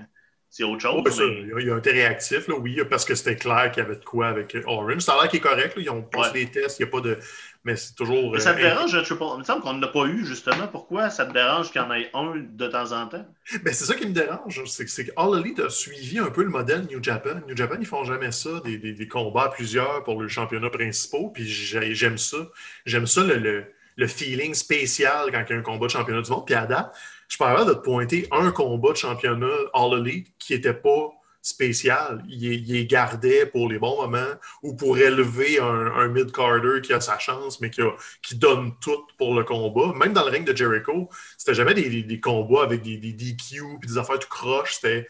[0.49, 1.03] c'est autre chose.
[1.03, 3.71] Ouais, ça, mais- il, a, il a été réactif, là, oui, parce que c'était clair
[3.71, 4.99] qu'il y avait de quoi avec Orange.
[5.01, 5.75] Ça a l'air qu'il est correct.
[5.75, 6.45] là, ils ont passé Ouais.
[6.45, 7.17] des tests, il n'y a pas de.
[7.63, 8.31] Mais c'est toujours.
[8.31, 9.23] Mais ça te euh, dérange, triple.
[9.33, 10.67] Il me semble qu'on n'a pas eu, justement.
[10.71, 13.25] Pourquoi ça te dérange qu'il y en ait un de temps en temps?
[13.61, 14.63] Ben, c'est ça qui me dérange.
[14.67, 17.41] C'est que, All Elite a suivi un peu le modèle New Japan.
[17.45, 20.69] New Japan, ils font jamais ça, des, des- des combats à plusieurs pour le championnat
[20.69, 21.23] principal.
[21.33, 22.37] Puis j'ai- j'aime ça.
[22.85, 23.65] J'aime ça, le, le-
[23.97, 26.45] le feeling spécial quand il y a un combat de championnat du monde.
[26.45, 26.95] Puis à date,
[27.27, 31.11] je capable de te pointer un combat de championnat All Elite qui n'était pas
[31.47, 32.23] spécial.
[32.27, 36.99] Il, il est gardé pour les bons moments ou pour élever un, mid-carder qui a
[36.99, 39.93] sa chance, mais qui, donne tout pour le combat.
[39.93, 43.97] Même dans le ring de Jericho, c'était jamais des, combats avec des, DQ puis des
[43.97, 44.75] affaires tout croche.
[44.75, 45.07] C'était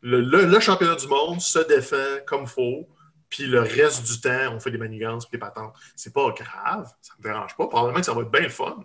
[0.00, 2.88] le, championnat du monde se défend comme faut.
[3.28, 5.74] Puis le reste du temps, on fait des manigances puis des patentes.
[5.96, 7.66] C'est pas grave, ça me dérange pas.
[7.66, 8.78] Probablement que ça va être bien le fun.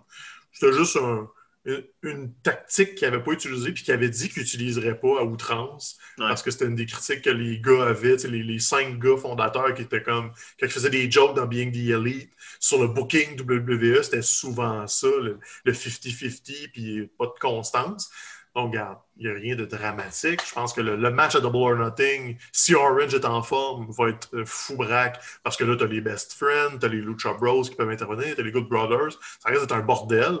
[0.52, 1.28] C'était juste un-
[1.64, 5.24] une, une tactique qu'il n'avait pas utilisée puis qu'il avait dit qu'il n'utiliserait pas à
[5.24, 5.98] outrance.
[6.18, 6.26] Ouais.
[6.28, 9.74] Parce que c'était une des critiques que les gars avaient, les, les cinq gars fondateurs
[9.74, 13.40] qui étaient comme, quand ils faisaient des jokes dans Being the Elite, sur le booking
[13.40, 18.10] WWE, c'était souvent ça, le le 50-50, puis pas de constance.
[18.54, 20.40] Donc, regarde, il n'y a rien de dramatique.
[20.44, 23.88] Je pense que le, le match à Double or Nothing, si Orange est en forme,
[23.96, 26.88] va être euh, fou braque parce que là, tu as les Best Friends, tu as
[26.88, 29.12] les Lucha Bros qui peuvent intervenir, tu as les Good Brothers.
[29.38, 30.40] Ça risque d'être un bordel.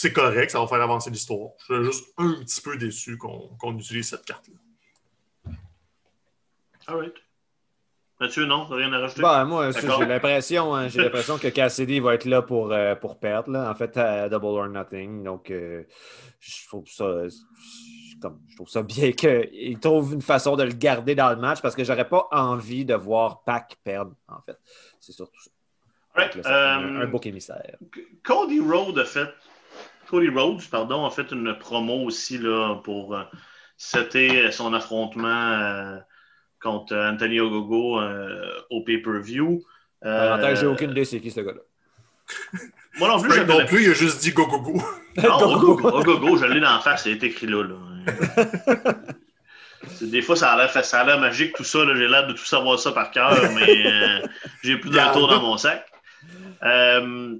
[0.00, 1.50] C'est correct, ça va faire avancer l'histoire.
[1.68, 5.52] Je suis juste un petit peu déçu qu'on utilise cette carte-là.
[6.86, 7.14] All right.
[8.18, 8.64] Mathieu, non?
[8.64, 9.20] Rien à rajouter?
[9.20, 13.18] Bon, moi, j'ai l'impression, hein, j'ai l'impression que Cassidy va être là pour, euh, pour
[13.18, 15.22] perdre, là, en fait, à Double or Nothing.
[15.22, 15.84] Donc, euh,
[16.40, 17.28] je trouve ça.
[17.28, 21.36] je- comme- je trouve ça bien qu'il trouve une façon de le garder dans le
[21.36, 24.58] match parce que j'aurais pas envie de voir Pac perdre, en fait.
[24.98, 25.50] C'est surtout ça.
[26.14, 26.36] All right.
[26.36, 27.76] Donc, là, ça fait un, Euh, un bouc émissaire.
[28.22, 29.28] Cody Rhodes a fait.
[30.10, 33.22] Cody Rhodes, pardon, a fait une promo aussi là, pour euh,
[33.76, 35.96] c'était son affrontement euh,
[36.60, 39.62] contre Anthony Ogogo euh, au pay-per-view.
[40.04, 41.60] Euh, En tant que j'ai aucune idée c'est qui ce gars-là.
[42.98, 44.82] Moi non plus, j'avais non plus, il a juste dit go go go.
[45.16, 47.62] Non, Go, go, je l'ai dans la face, c'est écrit là.
[50.02, 51.84] Des fois, ça a l'air ça a l'air magique, tout ça.
[51.84, 51.94] là.
[51.96, 54.26] J'ai l'air de tout savoir ça par cœur, mais euh,
[54.62, 55.86] j'ai plus d'un tour dans mon sac.
[56.62, 57.36] Euh,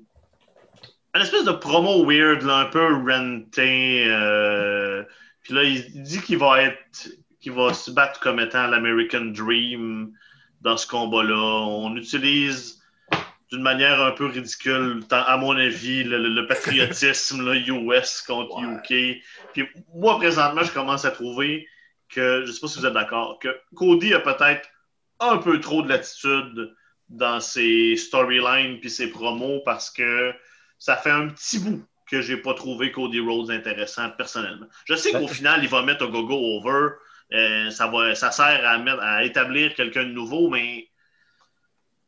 [1.15, 4.05] un espèce de promo weird, là, un peu renté.
[4.07, 5.03] euh,
[5.43, 7.09] puis là, il dit qu'il va être
[7.41, 10.13] qu'il va se battre comme étant l'American Dream.
[10.61, 11.37] dans ce combat-là.
[11.37, 12.83] On utilise
[13.51, 19.23] d'une manière un peu ridicule, à mon avis, le, patriotisme là, US contre UK.
[19.55, 21.67] Puis moi, présentement, je commence à trouver
[22.11, 24.69] que, je ne sais pas si vous êtes d'accord, que Cody a peut-être
[25.19, 26.75] un peu trop de latitude
[27.09, 30.33] dans ses storylines puis ses promos parce que
[30.81, 34.67] ça fait un petit bout que j'ai pas trouvé Cody Rhodes intéressant personnellement.
[34.87, 36.95] Je sais qu'au ben, final, il va mettre un go-go over.
[37.33, 40.89] Euh, ça, va, ça sert à, à établir quelqu'un de nouveau, mais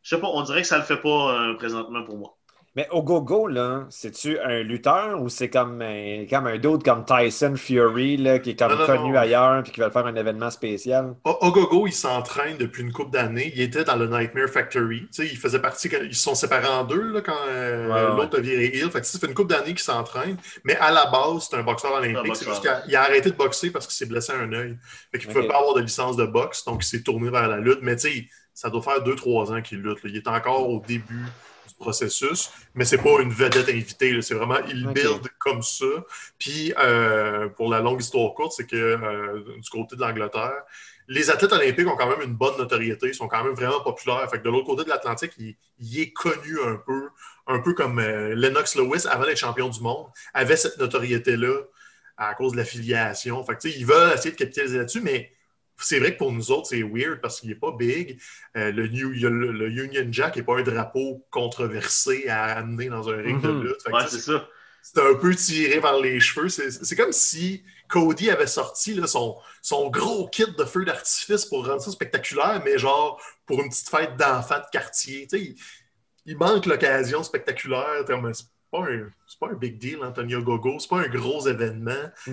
[0.02, 2.36] je sais pas, on dirait que ça le fait pas euh, présentement pour moi.
[2.74, 7.04] Mais au go-go, là, c'est-tu un lutteur ou c'est comme un, comme un d'autre comme
[7.04, 11.14] Tyson Fury là, qui est comme connu ailleurs et qui va faire un événement spécial?
[11.24, 13.52] Au go-go, il s'entraîne depuis une couple d'années.
[13.54, 15.00] Il était dans le Nightmare Factory.
[15.00, 18.38] Tu sais, il faisait partie, ils se sont séparés en deux là, quand euh, l'autre
[18.38, 18.90] a viré Hill.
[18.90, 20.38] Fait que, ça fait une couple d'années qu'il s'entraîne.
[20.64, 22.36] Mais à la base, c'est un boxeur olympique.
[22.36, 24.78] C'est juste qu'il a, arrêté de boxer parce qu'il s'est blessé un œil.
[25.10, 27.48] Fait qu'il ne pouvait pas avoir de licence de boxe, donc il s'est tourné vers
[27.48, 27.80] la lutte.
[27.82, 29.98] Mais tu sais, ça doit faire deux, trois ans qu'il lutte.
[30.04, 31.26] Il est encore au début
[31.82, 34.22] processus, mais c'est pas une vedette invitée.
[34.22, 35.84] C'est vraiment, il build comme ça.
[36.38, 40.62] Puis, euh, pour la longue histoire courte, c'est que euh, du côté de l'Angleterre,
[41.08, 44.28] les athlètes olympiques ont quand même une bonne notoriété, ils sont quand même vraiment populaires.
[44.30, 47.10] Fait que de l'autre côté de l'Atlantique, il, est connu un peu,
[47.46, 51.58] un peu comme euh, Lennox Lewis, avant d'être champion du monde, avait cette notoriété-là
[52.16, 53.44] à cause de l'affiliation.
[53.44, 55.32] Fait que, ils veulent essayer de capitaliser là-dessus, mais
[55.78, 58.20] c'est vrai que pour nous autres, c'est weird parce qu'il n'est pas big.
[58.56, 63.48] Euh, le, Union Jack n'est pas un drapeau controversé à amener dans un ring de
[63.48, 63.62] mhm.
[63.64, 64.08] lutte.
[64.08, 64.48] c'est ça.
[64.84, 66.48] C'est un peu tiré vers les cheveux.
[66.48, 71.80] C'est comme si Cody avait sorti son, son gros kit de feu d'artifice pour rendre
[71.80, 75.28] ça spectaculaire, mais genre pour une petite fête d'enfants de quartier.
[75.32, 75.54] Il,
[76.26, 78.04] il, manque l'occasion spectaculaire
[79.26, 80.78] c'est pas un big deal, Antonio Gogo.
[80.78, 82.10] C'est pas un gros événement.
[82.24, 82.32] Tu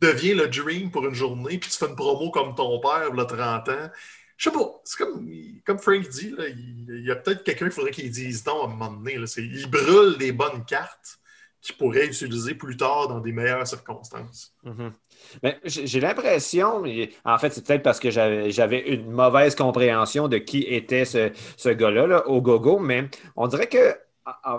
[0.00, 3.24] deviens le dream pour une journée, puis tu fais une promo comme ton père, a
[3.24, 3.90] 30 ans.
[4.36, 5.30] Je sais pas, c'est comme,
[5.66, 8.68] comme Frank dit, il, y a peut-être quelqu'un qu'il faudrait qu'il dise non à un
[8.68, 9.18] moment donné.
[9.36, 11.20] il brûle les bonnes cartes
[11.60, 14.54] qu'il pourrait utiliser plus tard dans des meilleures circonstances.
[14.64, 15.56] Mm-hmm.
[15.64, 16.84] J'ai l'impression,
[17.24, 21.68] en fait, c'est peut-être parce que j'avais une mauvaise compréhension de qui était ce, ce
[21.68, 23.94] gars-là là, au gogo, mais on dirait que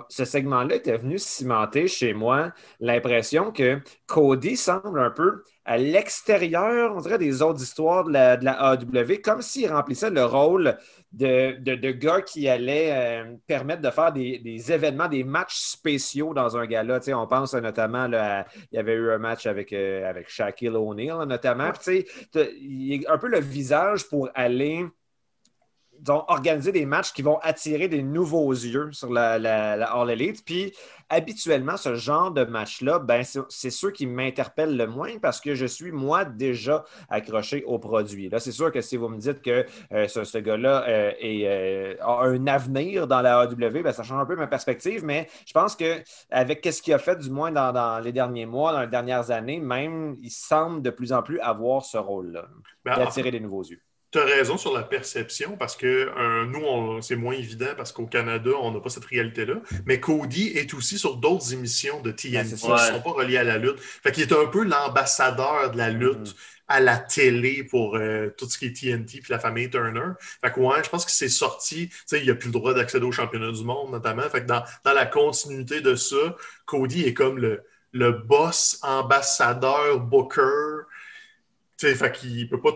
[0.09, 6.95] ce segment-là était venu cimenter chez moi l'impression que Cody semble un peu à l'extérieur,
[6.95, 10.77] on dirait, des autres histoires de la, de AW, comme s'il remplissait le rôle
[11.11, 16.57] de, de, gars qui allait euh, permettre de faire des, événements, des matchs spéciaux dans
[16.57, 16.99] un gala.
[17.09, 21.27] on pense notamment, là, il y avait eu un match avec, euh, avec Shaquille O'Neal,
[21.27, 21.71] notamment.
[22.35, 24.85] il a un peu le visage pour aller
[26.07, 30.43] organiser des matchs qui vont attirer des nouveaux yeux sur la, la, All Elite.
[30.45, 30.73] Puis,
[31.09, 35.65] habituellement, ce genre de match-là, ben, c'est ceux qui m'interpellent le moins parce que je
[35.65, 38.29] suis, moi, déjà accroché au produit.
[38.29, 42.23] Là, c'est sûr que si vous me dites que euh, ce, gars-là euh, euh, a
[42.23, 45.75] un avenir dans la AW, ben, ça change un peu ma perspective, mais je pense
[45.75, 49.31] qu'avec ce qu'il a fait, du moins dans, dans, les derniers mois, dans les dernières
[49.31, 52.45] années, même, il semble de plus en plus avoir ce rôle-là,
[52.85, 53.81] ben, d'attirer des nouveaux yeux.
[54.11, 58.07] Tu as raison sur la perception parce que euh, nous, c'est moins évident parce qu'au
[58.07, 59.55] Canada, on n'a pas cette réalité-là.
[59.85, 63.45] Mais Cody est aussi sur d'autres émissions de TNT qui ne sont pas reliées à
[63.45, 63.79] la lutte.
[63.79, 66.29] Fait qu'il est un peu l'ambassadeur de la lutte.
[66.29, 66.35] Mm-hmm.
[66.67, 70.11] à la télé pour euh, tout ce qui est TNT puis la famille Turner.
[70.41, 71.89] Fait que ouais, je pense que c'est sorti.
[71.89, 74.23] Tu sais, il n'a plus le droit d'accéder au championnat du monde, notamment.
[74.23, 79.99] Fait que dans, dans la continuité de ça, Cody est comme le, le boss, ambassadeur,
[79.99, 80.85] booker.
[81.77, 82.71] Tu sais, fait qu'il peut pas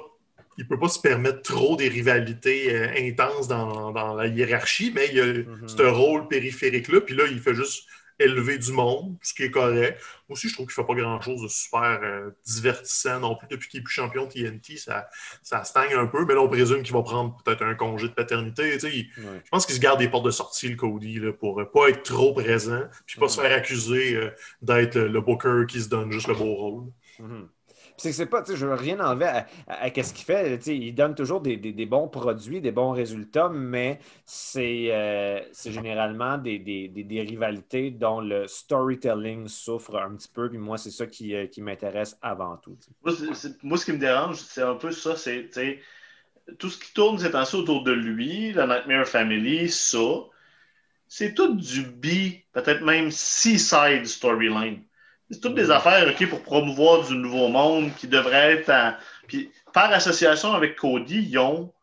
[0.57, 5.09] il ne peut pas se permettre trop des rivalités euh, intenses dans, la hiérarchie, mais
[5.11, 5.67] il a mhm.
[5.67, 7.01] ce rôle périphérique-là.
[7.01, 7.83] Puis là, il fait juste
[8.19, 10.01] élever du monde, ce qui est correct.
[10.29, 13.47] Moi aussi, je trouve qu'il ne fait pas grand-chose de super euh, divertissant non plus.
[13.49, 15.09] Depuis qu'il est plus champion de TNT, ça,
[15.43, 16.25] ça stagne un peu.
[16.25, 18.79] Mais là, on présume qu'il va prendre peut-être un congé de paternité.
[18.79, 22.03] Je pense qu'il se garde des portes de sortie, le Cody, pour ne pas être
[22.03, 26.27] trop présent, puis pas se faire accuser euh, d'être le, booker qui se donne juste
[26.27, 26.83] le beau rôle.
[27.19, 27.49] Mhm.
[27.97, 30.55] C'est que c'est je veux rien enlever à, à, ce qu'il fait.
[30.67, 37.91] il donne toujours des, bons produits, des bons résultats, mais c'est euh, généralement des, rivalités
[37.91, 40.49] dont le storytelling souffre un petit peu.
[40.49, 42.77] Puis moi, c'est ça qui, euh, m'intéresse avant tout.
[43.03, 45.15] Moi, ce qui me dérange, c'est un peu ça.
[45.15, 45.49] C'est
[46.59, 49.97] tout ce qui tourne ces temps autour de lui, la Nightmare Family, ça,
[51.07, 54.83] c'est tout du B, peut-être même C-side storyline.
[55.31, 58.97] C'est toutes des affaires OK, pour promouvoir du nouveau monde qui devrait être à...
[59.27, 61.73] Puis par association avec Cody, ils ont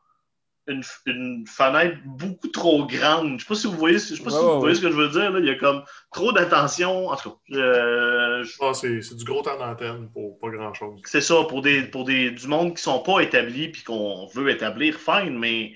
[0.69, 3.27] une, une fenêtre beaucoup trop grande.
[3.27, 4.91] Je ne sais pas si vous voyez, je sais pas si vous voyez ce que
[4.91, 5.31] je veux dire.
[5.33, 5.41] Là.
[5.41, 7.09] Il y a comme trop d'attention.
[7.09, 8.53] En tout cas, je...
[8.61, 11.01] ah, c'est, du gros temps d'antenne pour pas grand-chose.
[11.05, 14.27] C'est ça, pour, des, pour des, du monde qui ne sont pas établis puis qu'on
[14.27, 15.75] veut établir, fine, mais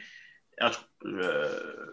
[0.61, 1.86] En tout cas, euh,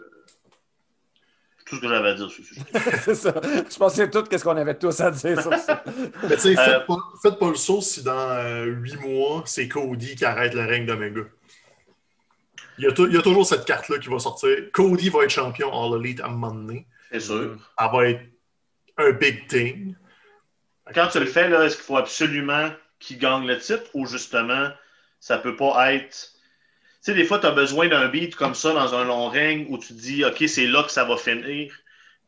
[1.74, 2.60] tout ce que j'avais à dire sur ce sujet.
[3.04, 3.34] c'est ça.
[3.42, 5.82] Je pensais tout ce qu'on avait tous à dire sur ça.
[6.28, 9.42] Mais tu sais, Euh, faites, pas, faites pas le saut si dans euh, huit mois,
[9.46, 11.22] c'est Cody qui arrête le règne d'Omega.
[12.78, 14.50] Il y, a il y a toujours cette carte-là qui va sortir.
[14.72, 16.86] Cody va être champion All Elite à un moment donné.
[17.12, 17.56] C'est sûr.
[17.78, 18.22] Elle va être
[18.96, 19.94] un big thing.
[20.92, 24.68] Quand tu le fais, là, est-ce qu'il faut absolument qu'il gagne le titre ou justement,
[25.20, 26.32] ça peut pas être.
[27.04, 29.66] Tu sais, des fois, tu as besoin d'un beat comme ça dans un long règne
[29.68, 31.70] où tu te dis, OK, c'est là que ça va finir,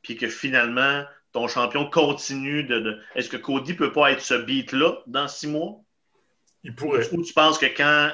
[0.02, 2.80] puis que finalement, ton champion continue de.
[2.80, 5.80] de- Est-ce que Cody peut pas être ce beat-là dans six mois?
[6.62, 7.08] Il pourrait.
[7.12, 8.10] Ou tu penses que quand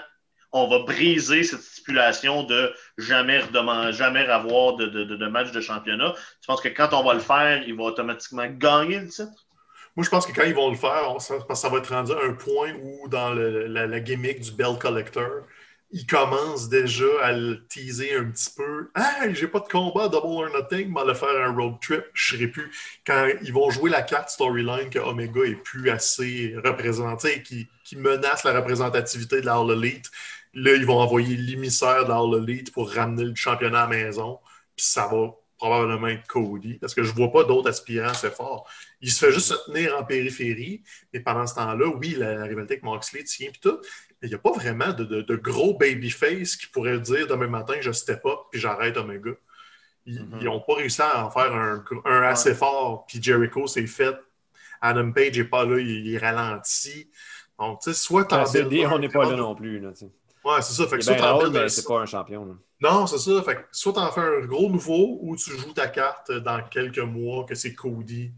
[0.53, 5.51] on va briser cette stipulation de jamais, redeman- jamais avoir de, de- de- de match
[5.51, 9.09] de championnat, tu penses que quand on va le faire, il va automatiquement gagner le
[9.09, 9.47] titre?
[9.97, 12.25] Moi, je pense que quand ils vont le faire, on- ça, va être rendu à
[12.25, 15.45] un point où, dans le- la, la gimmick du Bell Collector,
[15.93, 18.91] ils commencent déjà à le teaser un petit peu.
[18.97, 22.35] Hey, j'ai pas de combat, Double or Nothing, mais le faire un road trip, je
[22.35, 22.73] serai plus.
[23.07, 28.45] Quand ils vont jouer la carte storyline que Omega est plus assez représenté, qui, menace
[28.45, 30.11] la représentativité de la All Elite,
[30.55, 34.39] là, ils vont envoyer l'émissaire de la Elite pour ramener le championnat à la maison.
[34.75, 38.69] Puis ça va probablement être Cody, parce que je vois pas d'autres aspirants assez forts.
[39.01, 42.45] Il se fait juste se tenir en périphérie, mais pendant ce temps-là, oui, la, la
[42.45, 43.79] rivalité avec Moxley tient puis tout,
[44.21, 47.47] mais il n'y a pas vraiment de, de- de gros babyface qui pourraient dire demain
[47.47, 49.31] matin, je step up puis j'arrête Omega.
[50.05, 54.17] Ils n'ont pas réussi à en faire un, un assez fort, puis Jericho s'est fait.
[54.81, 57.09] Adam Page n'est pas là, il, il ralentit.
[57.57, 59.79] Donc, tu sais, soit t'en Ah, un, on n'est pas là non plus.
[59.79, 60.11] Là, tu sais.
[60.45, 60.87] Ouais, c'est ça.
[60.89, 62.45] Fait que soit bien mais c'est pas un champion.
[62.47, 62.55] là.
[62.91, 63.43] non, c'est ça.
[63.43, 66.99] Fait que soit t'en fais un gros nouveau ou tu joues ta carte dans quelques
[66.99, 68.33] mois que c'est Cody,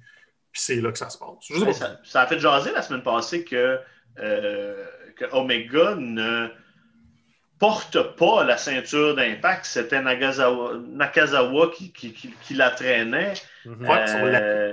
[0.53, 1.73] puis c'est là que ça se passe.
[1.73, 3.79] Ça, ça a fait jaser la semaine passée que,
[4.19, 4.85] euh,
[5.17, 6.49] que Omega ne
[7.59, 9.65] porte pas la ceinture d'impact.
[9.65, 13.35] C'était Nakazawa qui, qui, qui- qui la traînait.
[13.65, 13.87] Mhm.
[13.89, 14.73] Euh,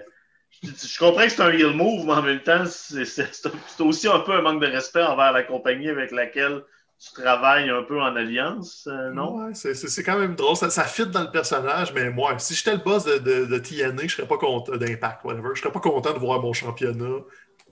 [0.63, 3.81] je, je comprends que c'est un heel move, mais en même temps, c'est c'est- c'est
[3.81, 6.61] aussi un peu un manque de respect envers la compagnie avec laquelle
[7.03, 9.35] tu travailles un peu en alliance, euh, non?
[9.37, 10.55] Ouais, c'est- quand même drôle.
[10.55, 13.57] Ça, ça fit dans le personnage, mais moi, si j'étais le boss de, de, de
[13.57, 15.49] TNA, je serais pas content d'impact, whatever.
[15.55, 17.19] Je serais pas content de voir mon championnat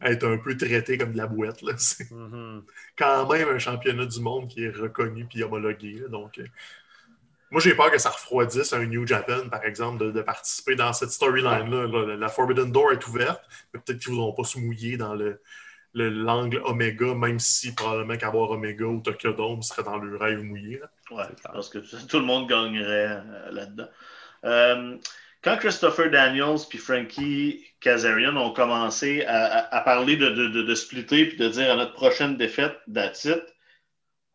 [0.01, 1.59] être un peu traité comme de la boîte.
[1.77, 2.63] C'est Mhm.
[2.97, 5.93] quand même un championnat du monde qui est reconnu puis homologué.
[6.01, 6.07] là.
[6.07, 6.45] Donc, euh,
[7.51, 10.93] moi, j'ai peur que ça refroidisse un New Japan, par exemple, de, de participer dans
[10.93, 11.87] cette storyline-là.
[11.87, 13.41] Là, La Forbidden Door est ouverte,
[13.73, 15.41] mais peut-être qu'ils ne voudront pas se mouiller dans le-
[15.93, 20.79] l'angle Omega, même si probablement qu'avoir Omega ou Tokyo Dome serait dans le rêve mouillé.
[20.79, 20.89] là.
[21.11, 21.51] Ouais, C'est clair.
[21.53, 23.87] parce que tout tout le monde gagnerait euh, là-dedans.
[24.45, 24.97] Euh,
[25.41, 30.61] quand Christopher Daniels puis Frankie Kazarian ont commencé à, à- à parler de, de, de,
[30.63, 33.41] de splitter puis de dire à notre prochaine défaite, that's it,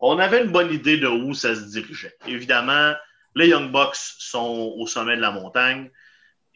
[0.00, 2.16] on avait une bonne idée de où ça se dirigeait.
[2.26, 2.94] Évidemment,
[3.36, 5.90] les Young Bucks sont au sommet de la montagne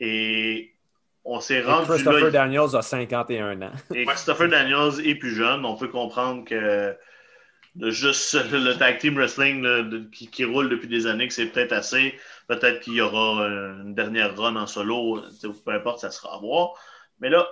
[0.00, 0.74] et
[1.28, 2.30] on s'est rendu Christopher là.
[2.30, 3.72] Daniels a 51 ans.
[3.94, 5.64] Et Christopher Daniels est plus jeune.
[5.64, 6.96] On peut comprendre que
[7.76, 11.72] juste le tag team wrestling là, qui, qui roule depuis des années, que c'est peut-être
[11.72, 12.18] assez.
[12.48, 15.22] Peut-être qu'il y aura une dernière run en solo.
[15.64, 16.72] Peu importe, ça sera à voir.
[17.20, 17.46] Mais là,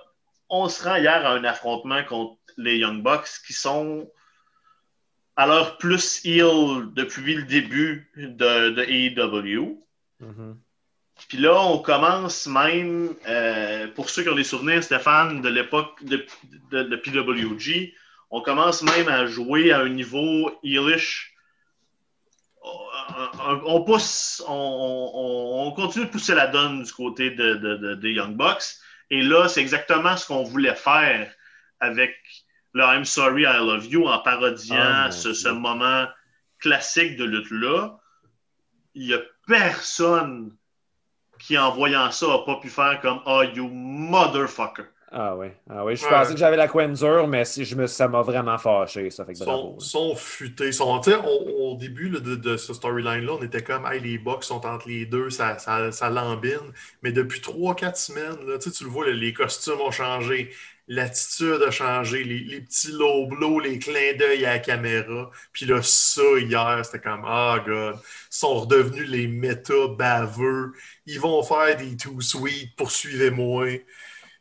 [0.49, 4.11] on se rend hier à un affrontement contre les Young Bucks qui sont
[5.37, 9.83] à leur plus heel depuis le début de, de AEW.
[10.21, 10.59] Mhm.
[11.29, 16.03] Puis là, on commence même, euh, pour ceux qui ont des souvenirs, Stéphane, de l'époque
[16.05, 16.25] de,
[16.71, 17.95] de, de PWG,
[18.31, 21.33] on commence même à jouer à un niveau heelish.
[22.63, 27.77] On, on pousse, on, on- on continue de pousser la donne du côté de, de-
[27.77, 28.65] de- des Young Bucks.
[29.11, 31.33] Et là, c'est exactement ce qu'on voulait faire
[31.81, 32.17] avec
[32.73, 36.07] le I'm sorry, I love you en parodiant Ah, ce, ce moment
[36.59, 37.99] classique de lutte-là.
[38.95, 40.56] Il n'y a personne
[41.47, 44.85] qui, en voyant ça, n'a pas pu faire comme Oh, you motherfucker.
[45.11, 45.49] Ah oui.
[45.71, 45.97] Ah oui.
[45.97, 49.11] Je pensais que j'avais la coin dure, mais si je me, ça m'a vraiment fâché.
[49.11, 49.77] Ça fait que bravo.
[49.79, 50.73] sont, sont futés.
[50.73, 54.45] Sont, on- au début là, de, de ce storyline-là, on était comme hey, les Bucks
[54.45, 56.73] sont entre les deux, ça, ça, ça lambine.
[57.03, 60.51] Mais depuis 3-4 semaines, là, tu le vois, là, les costumes ont changé,
[60.89, 65.31] l'attitude a changé, les, les petits low blows, les clins d'œil à la caméra.
[65.53, 67.97] Puis là, ça, hier, c'était comme Ah, God.
[67.97, 70.73] Ils sont redevenus les méta baveux.
[71.07, 73.79] Ils vont faire des too sweet, poursuivez-moi.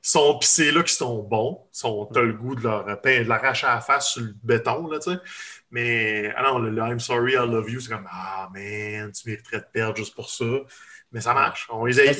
[0.01, 1.67] Sont, puis c'est là qu'ils sont bons.
[1.71, 2.91] Sont, t'as le goût de leur, de
[3.23, 5.17] leur arracher à la face sur le béton, là, tu sais.
[5.71, 9.29] Mais, ah non, le, le I'm sorry, I love you, c'est comme, ah, man, tu
[9.29, 10.45] mériterais de perdre juste pour ça.
[11.11, 11.67] Mais ça marche.
[11.71, 12.13] On les a...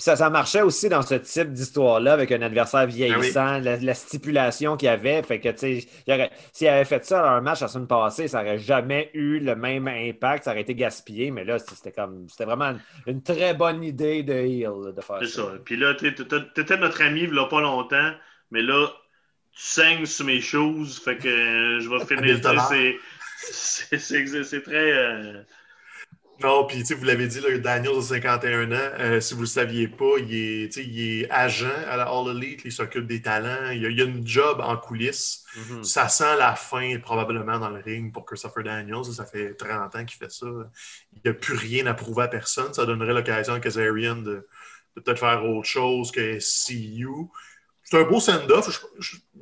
[0.00, 3.94] Ça, ça marchait aussi dans ce type d'histoire-là avec un adversaire vieillissant, Ah la, la
[3.94, 5.22] stipulation qu'il y avait.
[5.22, 5.88] Fait que, tu sais,
[6.52, 9.54] s'il avait fait ça dans un match la semaine passée, ça n'aurait jamais eu le
[9.56, 11.30] même impact, ça aurait été gaspillé.
[11.30, 15.18] Mais là, c'était comme, c'était vraiment une, une très bonne idée de Hill de faire
[15.20, 15.42] C'est ça.
[15.42, 15.52] ça.
[15.64, 18.12] Puis là, t'es- t'étais notre ami il y a pas longtemps,
[18.50, 18.88] mais là,
[19.52, 22.40] tu saignes sur mes choses, fait que euh, je vais finir.
[23.98, 24.92] C'est très.
[24.92, 25.42] euh,
[26.42, 28.76] Non, puis vous l'avez dit, là, Daniels a 51 ans.
[28.98, 32.34] Euh, si vous ne le saviez pas, il est, il est agent à la All
[32.34, 33.70] Elite, il s'occupe des talents.
[33.72, 35.44] Il y a, il y a une job en coulisses.
[35.56, 35.84] Mhm.
[35.84, 39.04] Ça sent la fin probablement dans le ring pour Christopher Daniels.
[39.04, 40.46] Ça fait 30 ans qu'il fait ça.
[41.12, 42.72] Il n'y a plus rien à prouver à personne.
[42.72, 44.48] Ça donnerait l'occasion à Kazarian de,
[44.96, 47.06] de peut-être faire autre chose que CU.
[47.90, 48.84] C'est un beau send-off.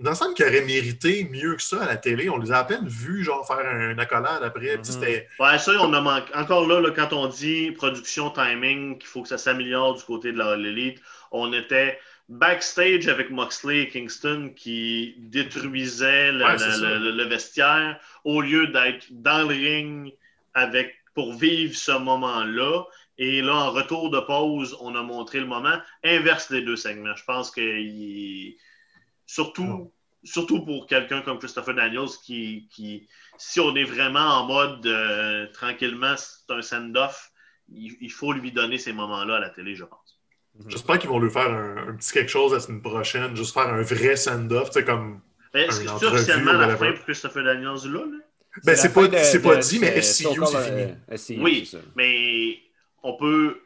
[0.01, 2.31] Il me semble qu'il aurait mérité mieux que ça à la télé.
[2.31, 4.79] On les a à peine vus genre, faire un accolade après.
[4.79, 4.85] Mhm.
[4.85, 6.35] C'était Ouais, ça, on a manqué.
[6.35, 10.33] Encore là, là, quand on dit production, timing, qu'il faut que ça s'améliore du côté
[10.33, 10.99] de Elite,
[11.31, 11.99] on était
[12.31, 18.67] backstage avec Moxley et Kingston qui détruisaient le, Ouais, le- le- le vestiaire au lieu
[18.69, 20.13] d'être dans le ring
[20.55, 22.85] avec, pour vivre ce moment-là.
[23.19, 25.77] Et là, en retour de pause, on a montré le moment.
[26.05, 27.17] Inverse les deux segments.
[27.17, 28.57] Je pense que il-
[29.27, 29.93] surtout, Non.
[30.25, 35.47] surtout pour quelqu'un comme Christopher Daniels qui, qui, si on est vraiment en mode euh,
[35.53, 37.31] tranquillement, c'est un send-off,
[37.71, 40.21] il, il faut lui donner ces moments-là à la télé, je pense.
[40.67, 43.69] J'espère qu'ils vont lui faire un, un petit quelque chose la semaine prochaine, juste faire
[43.69, 45.21] un vrai send-off, tu sais, comme.
[45.55, 48.01] Est-ce Une que c'est officiellement la fin pour Christopher Daniels là?
[48.01, 48.07] là?
[48.65, 50.83] Ben, c'est pas, de- pas de- dit, mais SCU, c'est fini.
[50.83, 51.83] euh, SCU, Oui, c'est ça.
[51.95, 52.59] mais
[53.03, 53.59] on peut.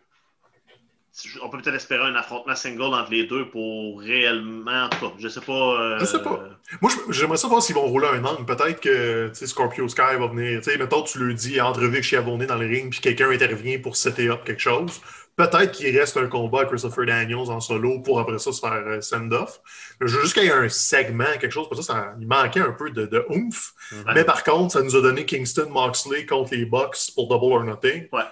[1.42, 4.84] On peut peut-être espérer un affrontement single entre les deux pour réellement.
[4.84, 5.52] En tout cas, je sais pas.
[5.82, 6.42] euh, Je sais pas.
[6.80, 8.46] Moi, j'aimerais savoir s'ils vont rouler un angle.
[8.46, 10.62] Peut-être que Scorpio Sky va venir.
[10.62, 13.78] Tu sais, mettons, tu le dis, entrevue avec Chiavone dans le ring, puis quelqu'un intervient
[13.78, 15.02] pour setter up quelque chose.
[15.36, 18.72] Peut-être qu'il reste un combat à Christopher Daniels en solo pour après ça se faire
[18.72, 19.60] euh, send-off.
[20.00, 21.68] Mais je veux juste qu'il y ait un segment, quelque chose.
[21.68, 23.72] Pour ça, ça- il manquait un peu de, de oomph.
[24.14, 27.64] Mais par contre, ça nous a donné Kingston Moxley contre les Bucks pour Double or
[27.64, 28.08] Nothing.
[28.12, 28.22] Ouais.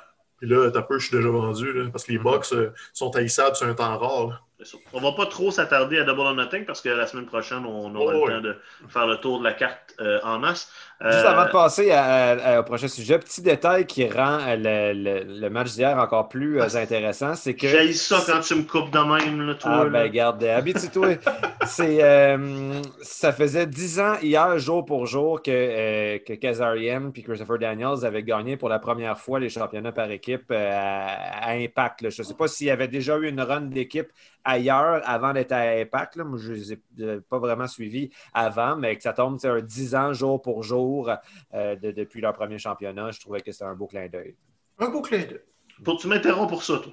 [0.40, 2.24] Puis là, t'as peu, je suis déjà vendu, là, parce que les Mhm.
[2.24, 4.26] Bucks euh, sont haïssables sur un temps rare.
[4.28, 4.40] là.
[4.92, 7.94] On va pas trop s'attarder à Double or Nothing parce que la semaine prochaine, on
[7.94, 8.30] aura Oh, le oui.
[8.30, 8.56] temps de
[8.88, 10.70] faire le tour de la carte euh, en masse.
[11.02, 14.56] Juste Euh, avant de passer à- à- au prochain sujet, petit détail qui rend euh,
[14.92, 17.68] le, le- le match d'hier encore plus euh, intéressant, c'est que.
[17.68, 19.70] J'ai ça quand tu me coupes de même, là, toi.
[19.72, 19.90] Ah, là.
[19.90, 21.14] ben, garde, habitue-toi.
[21.66, 27.22] C'est, euh, ça faisait 10 ans hier, jour pour jour, que, euh, que Kazarian et
[27.22, 31.52] Christopher Daniels avaient gagné pour la première fois les championnats par équipe euh, à, à
[31.52, 32.00] Impact.
[32.02, 32.10] là.
[32.10, 34.08] Je ne sais pas s'il y avait déjà eu une run d'équipe
[34.42, 36.16] ailleurs avant d'être à Impact.
[36.16, 36.24] là.
[36.24, 36.78] Moi, je ne les ai
[37.28, 40.89] pas vraiment suivis avant, mais que ça tombe un 10 ans jour pour jour
[41.54, 43.10] euh, de- depuis leur premier championnat.
[43.12, 44.34] Je trouvais que c'était un beau clin d'œil.
[44.78, 45.40] Un beau clin d'œil.
[45.84, 46.92] Faut que tu m'interromps pour ça, toi.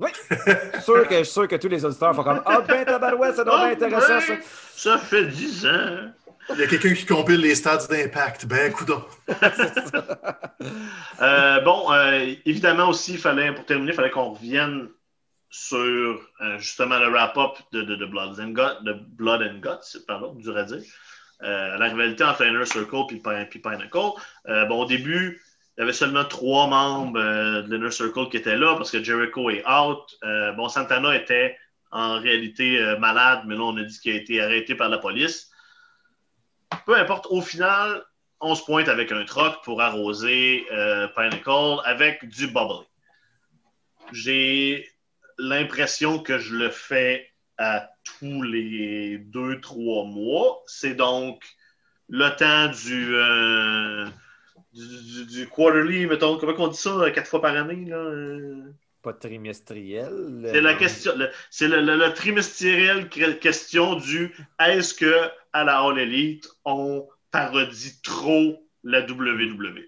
[0.00, 2.84] Je suis sûr que, je suis sûr que tous les auditeurs font comme Ah, ben,
[2.84, 4.34] tabarouette, ça doit Ah, être intéressant, ça.
[4.34, 4.42] ben,
[4.74, 6.10] Ça fait 10 ans.
[6.50, 8.46] Il y a quelqu'un qui compile les stats d'impact.
[8.46, 9.02] Ben, coudon.
[11.20, 14.88] Euh, bon, euh, évidemment aussi, il fallait, pour terminer, il fallait qu'on revienne
[15.48, 15.78] sur
[16.40, 20.34] euh, justement le wrap-up de, de, de Blood and Guts, de Blood and Guts, pardon,
[20.34, 20.82] dur à dire.
[21.42, 23.98] Euh, la rivalité entre Inner Circle et Pin- puis Pinnacle.
[24.48, 25.42] Euh, bon, au début,
[25.76, 29.02] il y avait seulement trois membres euh, de l'Inner Circle qui étaient là parce que
[29.02, 30.18] Jericho est out.
[30.56, 31.56] Bon, Santana était
[31.90, 35.50] en réalité malade, mais là, on a dit qu'il a été arrêté par la police.
[36.86, 38.04] Peu importe, au final,
[38.40, 40.66] on se pointe avec un troc pour arroser
[41.14, 42.86] Pinnacle avec du bubbly.
[44.12, 44.88] J'ai
[45.38, 50.62] l'impression que je le fais à tous les deux, trois mois.
[50.66, 51.42] C'est donc
[52.08, 54.06] le temps du, euh,
[54.72, 57.84] du, du- du quarterly, mettons, comment on dit ça, quatre fois par année?
[57.88, 57.96] Là?
[57.96, 58.72] euh?
[59.02, 60.48] Pas trimestriel.
[60.52, 61.12] C'est la euh, question,
[61.50, 67.06] c'est le, le- le trimestriel que- question du est-ce que à la All Elite on
[67.30, 69.00] parodie trop la?
[69.02, 69.82] WWE?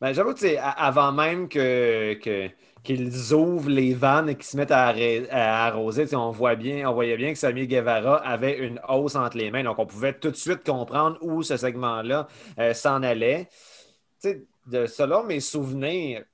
[0.00, 2.50] Ben, J'avoue avant même que, que-
[2.82, 4.92] qu'ils ouvrent les vannes et qu'ils se mettent à,
[5.66, 9.14] arroser, tu sais, on, voit bien, on voyait bien que Sammy Guevara avait une hausse
[9.14, 9.62] entre les mains.
[9.62, 12.26] Donc, on pouvait tout de suite comprendre où ce segment-là
[12.58, 13.48] euh, s'en allait.
[14.20, 16.24] Tu sais, de, selon mes souvenirs,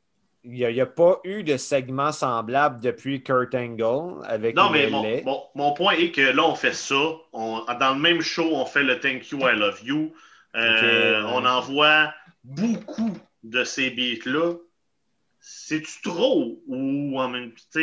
[0.44, 5.02] il n'y a, pas eu de segment semblable depuis Kurt Angle avec Non, mais mon,
[5.24, 7.12] mon- mon point est que là, on fait ça.
[7.32, 10.12] On- dans le même show, on fait le Thank You, I Love You.
[10.54, 11.22] Euh.
[11.26, 14.54] On envoie beaucoup de ces beats-là.
[15.50, 17.80] C'est-tu trop ou en même temps?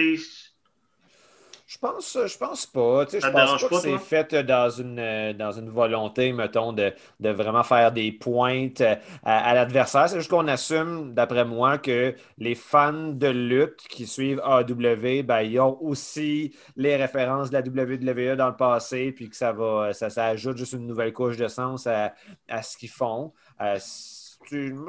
[1.68, 3.06] Je pense, je pense pas.
[3.06, 5.70] Tu sais, Ça je pense dérange pas que c'est fait dans une, euh, dans une
[5.72, 10.08] volonté, mettons, de, de vraiment faire des pointes euh, à, à l'adversaire.
[10.08, 15.42] C'est juste qu'on assume, d'après moi, que les fans de lutte qui suivent AEW, ben,
[15.42, 19.92] ils ont aussi les références de la WWE dans le passé, puis que ça va,
[19.92, 22.14] ça, ça ajoute juste une nouvelle couche de sens à,
[22.48, 23.34] à ce qu'ils font.
[23.60, 23.80] Euh,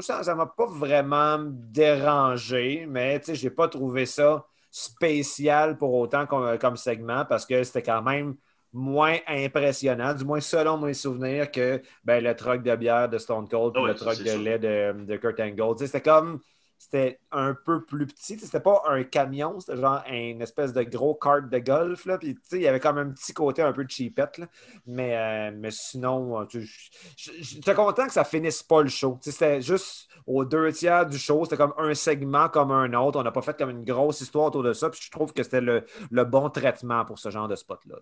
[0.01, 6.27] ça ne m'a pas vraiment dérangé, mais sais, j'ai pas trouvé ça spécial pour autant
[6.27, 8.37] comme, comme segment parce que c'était quand même
[8.73, 13.49] moins impressionnant, du moins selon mes souvenirs, que ben, le truck de bière de Stone
[13.49, 14.43] Cold et Ah ouais, le c'est de sûr.
[14.45, 15.79] lait de, de Kurt Angle.
[15.79, 16.41] C'était comme.
[16.79, 18.39] C'était un peu plus petit.
[18.39, 22.05] C'était pas un camion, c'était genre une espèce de gros kart de golf.
[22.05, 22.18] Là.
[22.18, 24.39] Puis, il y avait comme un petit côté un peu cheapette.
[24.39, 24.47] là.
[24.87, 29.18] Mais, euh, mais sinon, euh, content que ça finisse pas le show.
[29.22, 31.45] C'était juste aux deux tiers du show.
[31.45, 33.18] C'était comme un segment comme un autre.
[33.18, 34.91] On n'a pas fait comme une grosse histoire autour de ça.
[34.91, 37.97] Puis je trouve que c'était le, le bon traitement pour ce genre de spot-là.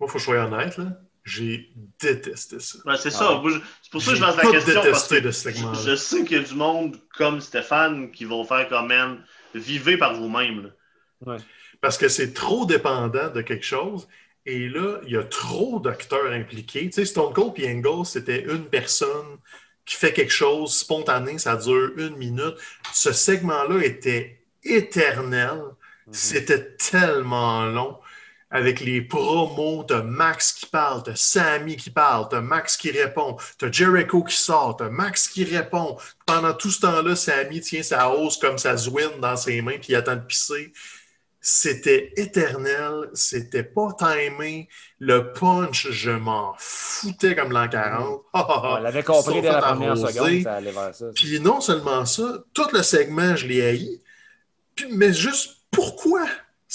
[0.00, 0.86] Moi, il faut sois honnête, là.
[1.24, 2.78] J'ai détesté ça.
[2.84, 3.40] Ouais, c'est Ah ça.
[3.40, 3.50] ouais.
[3.52, 4.74] Je- C'est pour ça que je lance la question.
[4.74, 8.44] Parce détesté que ce je sais qu'il y a du monde comme Stéphane qui vont
[8.44, 9.22] faire quand même
[9.54, 10.70] vivez par vous-même.
[11.24, 11.36] Ouais.
[11.80, 14.06] Parce que c'est trop dépendant de quelque chose.
[14.46, 16.86] Et là, il y a trop d'acteurs impliqués.
[16.86, 19.38] Tu sais, Stone Cold et Angle, c'était une personne
[19.86, 22.54] qui fait quelque chose spontané, ça dure une minute.
[22.92, 25.62] Ce segment-là était éternel.
[26.10, 27.98] C'était tellement long.
[28.54, 33.36] Avec les promos, t'as Max qui parle, t'as Sammy qui parle, t'as Max qui répond,
[33.58, 35.98] t'as Jericho qui sort, t'as Max qui répond.
[36.24, 39.88] Pendant tout ce temps-là, Sammy tient sa hausse comme sa zwin dans ses mains puis
[39.88, 40.72] il attend de pisser.
[41.40, 44.68] C'était éternel, c'était pas timé.
[45.00, 48.22] Le punch, je m'en foutais comme l'an 40.
[48.32, 48.76] Ah, ah, ah.
[48.78, 51.06] On l'avait compris dès la première seconde, ça allait vers ça.
[51.12, 54.00] Puis non seulement ça, tout le segment, je l'ai haï.
[54.92, 56.24] Mais juste pourquoi?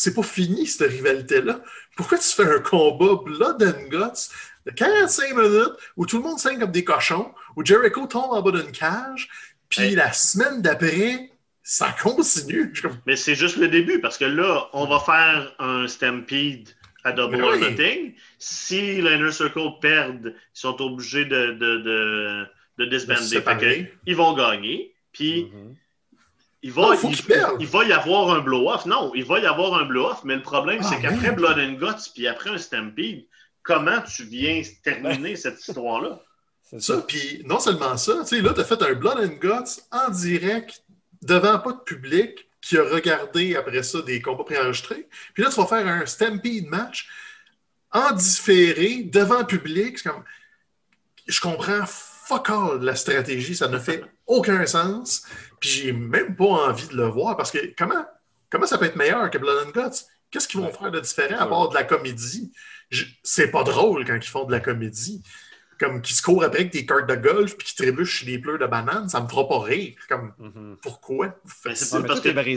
[0.01, 1.61] C'est pas fini cette rivalité-là?
[1.97, 4.29] Pourquoi tu fais un combat Blood and Guts
[4.65, 8.41] de 45 minutes où tout le monde saigne comme des cochons, où Jericho tombe en
[8.41, 9.27] bas d'une cage,
[9.69, 9.95] puis Hey.
[9.95, 11.31] la semaine d'après,
[11.63, 12.73] ça continue?
[13.05, 16.69] Mais c'est juste le début, parce que là, on va faire un Stampede
[17.03, 17.59] à Double or oui.
[17.59, 18.13] Nothing.
[18.39, 22.45] Si l'Inner Circle perdent, ils sont obligés de, de, de,
[22.77, 23.21] de de disbander.
[23.21, 23.93] se Fait que séparer.
[24.05, 24.95] ils vont gagner.
[25.11, 25.75] Puis Mhm.
[26.61, 27.09] Il va, Non, faut
[27.59, 28.85] il, va y avoir un blow-off.
[28.85, 31.31] Non, il va y avoir un blow-off, mais le problème, Ah, c'est qu'après.
[31.31, 33.25] Blood and Guts, puis après un Stampede,
[33.63, 36.21] comment tu viens terminer cette histoire-là?
[36.63, 37.01] C'est Ça, ça.
[37.07, 40.09] puis non seulement ça, tu sais, là, tu as fait un Blood and Guts en
[40.09, 40.83] direct
[41.21, 45.07] devant pas de public qui a regardé après ça des combats préenregistrés.
[45.33, 47.07] Puis là, tu vas faire un Stampede match
[47.91, 49.97] en différé devant le public.
[49.97, 50.23] C'est comme.
[51.25, 55.25] Je comprends fuck all la stratégie, ça ne fait aucun sens.
[55.59, 58.05] Puis j'ai même pas envie de le voir parce que comment,
[58.49, 60.05] comment ça peut être meilleur que Blood and Guts?
[60.31, 60.73] Qu'est-ce qu'ils vont Ouais.
[60.73, 62.51] faire de différent à part de la comédie?
[63.23, 65.21] C'est pas drôle quand ils font de la comédie
[65.79, 68.59] comme qui se courent après avec des cartes de golf puis qui trébuchent des pleurs
[68.59, 69.95] de bananes, ça me fera pas rire.
[70.09, 70.77] Comme, Mhm.
[70.81, 71.29] pourquoi?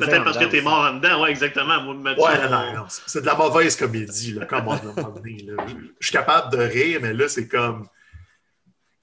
[0.09, 0.65] Peut-être parce que t'es aussi.
[0.65, 1.23] mort en dedans.
[1.23, 1.81] Ouais, exactement.
[1.83, 4.47] Moi, Ouais, on- non, non, c'est de la mauvaise comédie, là.
[4.47, 5.65] Comme on a donné, là.
[5.69, 7.87] Je, je suis capable de rire, mais là, c'est comme.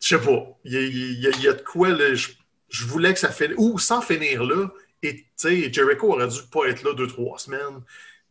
[0.01, 0.43] Je sais pas.
[0.65, 2.13] Il y a, il y a- il y a de quoi, là.
[2.13, 2.27] Je,
[2.69, 3.55] je voulais que ça finisse.
[3.57, 4.67] Ou sans finir là.
[5.01, 7.81] Et, tu sais, Jericho aurait dû pas être là deux, trois semaines.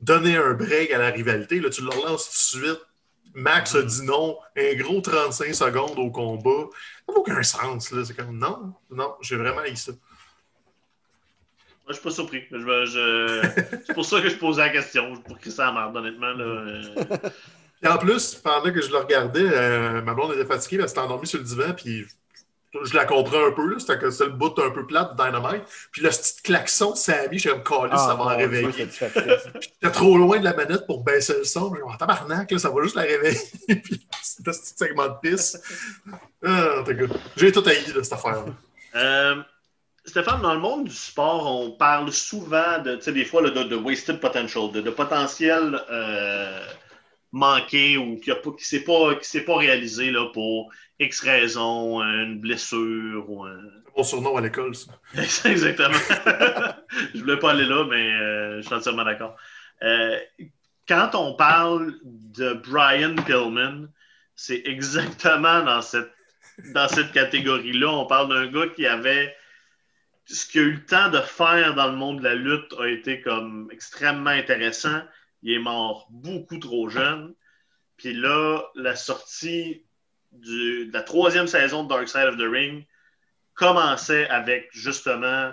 [0.00, 1.60] Donner un break à la rivalité.
[1.60, 2.80] Là, tu le relances tout de suite.
[3.34, 4.36] Max a dit non.
[4.56, 6.68] Un gros 35 secondes au combat.
[7.06, 8.04] Ça n'a aucun sens, là.
[8.04, 9.92] C'est comme non, non, j'ai vraiment eu ça.
[9.92, 9.98] Moi,
[11.88, 12.42] je suis pas surpris.
[12.50, 15.16] Je, je- C'est pour ça que je posais la question.
[15.22, 16.32] Pour que ça merde, honnêtement.
[16.32, 16.82] Là, euh.
[17.82, 21.00] Et en plus, pendant que je le regardais, euh, ma blonde était fatiguée, elle s'était
[21.00, 22.04] endormie sur le divan, puis
[22.84, 25.22] je la comprends un peu, là, c'était que c'était le bout un peu plate de
[25.22, 25.62] Dynamite.
[25.92, 28.88] Puis le petit klaxon de Sammy, j'ai calé, ça Ah, va la mon Dieu, réveiller.
[28.90, 29.50] c'est fatigué, ça.
[29.60, 31.72] J'étais trop loin de la manette pour baisser le son.
[31.74, 33.38] J'ai dit, oh, tabarnak, là, ça va juste la réveiller.
[33.68, 35.58] puis c'était ce petit segment de pisse.
[36.44, 36.84] Ah,
[37.36, 38.44] j'ai tout haï, là, cette affaire-là.
[38.96, 39.36] Euh,
[40.04, 43.50] Stéphane, dans le monde du sport, on parle souvent de, tu sais, des fois, là,
[43.50, 46.60] de, de wasted potential, de, de potentiel euh,
[47.32, 52.40] manqué ou qui ne s'est pas, qui s'est pas réalisé là, pour X raison, une
[52.40, 53.60] blessure ou un.
[53.84, 54.92] C'est mon surnom à l'école, ça.
[55.48, 55.94] Exactement.
[57.14, 59.36] je voulais pas aller là, mais euh, je suis entièrement d'accord.
[59.82, 60.18] Euh,
[60.86, 63.88] quand on parle de Brian Pillman,
[64.34, 66.12] c'est exactement dans cette,
[66.72, 67.88] dans cette catégorie-là.
[67.88, 69.34] On parle d'un gars qui avait
[70.26, 72.86] ce qu'il a eu le temps de faire dans le monde de la lutte a
[72.86, 75.00] été comme extrêmement intéressant.
[75.42, 77.34] Il est mort beaucoup trop jeune.
[77.96, 79.84] Puis là, la sortie
[80.32, 82.86] du- de la troisième saison de Dark Side of the Ring
[83.54, 85.52] commençait avec justement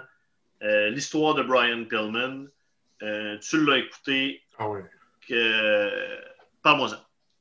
[0.63, 2.45] euh, l'histoire de Brian Pillman.
[3.03, 4.41] Euh, tu l'as écouté.
[4.57, 4.83] Ah ouais.
[5.27, 6.19] que-
[6.61, 6.97] Parle-moi-en.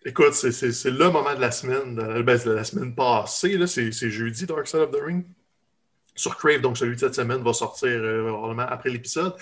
[0.07, 4.45] Écoute, c'est- le moment de la semaine, de, ben, de la semaine passée, c'est jeudi,
[4.47, 5.25] Dark Side of the Ring.
[6.17, 9.35] Sur Crave, donc celui de cette semaine va sortir euh, probablement après l'épisode.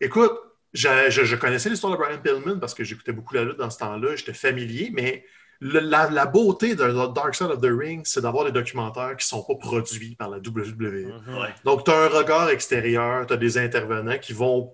[0.00, 0.32] Écoute,
[0.72, 3.70] je, je- je connaissais l'histoire de Brian Pillman parce que j'écoutais beaucoup la lutte dans
[3.70, 5.24] ce temps-là, j'étais familier, mais
[5.60, 9.24] le- la, la beauté de Dark Side of the Ring, c'est d'avoir des documentaires qui
[9.26, 11.12] ne sont pas produits par la WWE.
[11.26, 11.38] Mhm.
[11.38, 11.54] Ouais.
[11.64, 14.72] Donc, tu as un regard extérieur, tu as des intervenants qui vont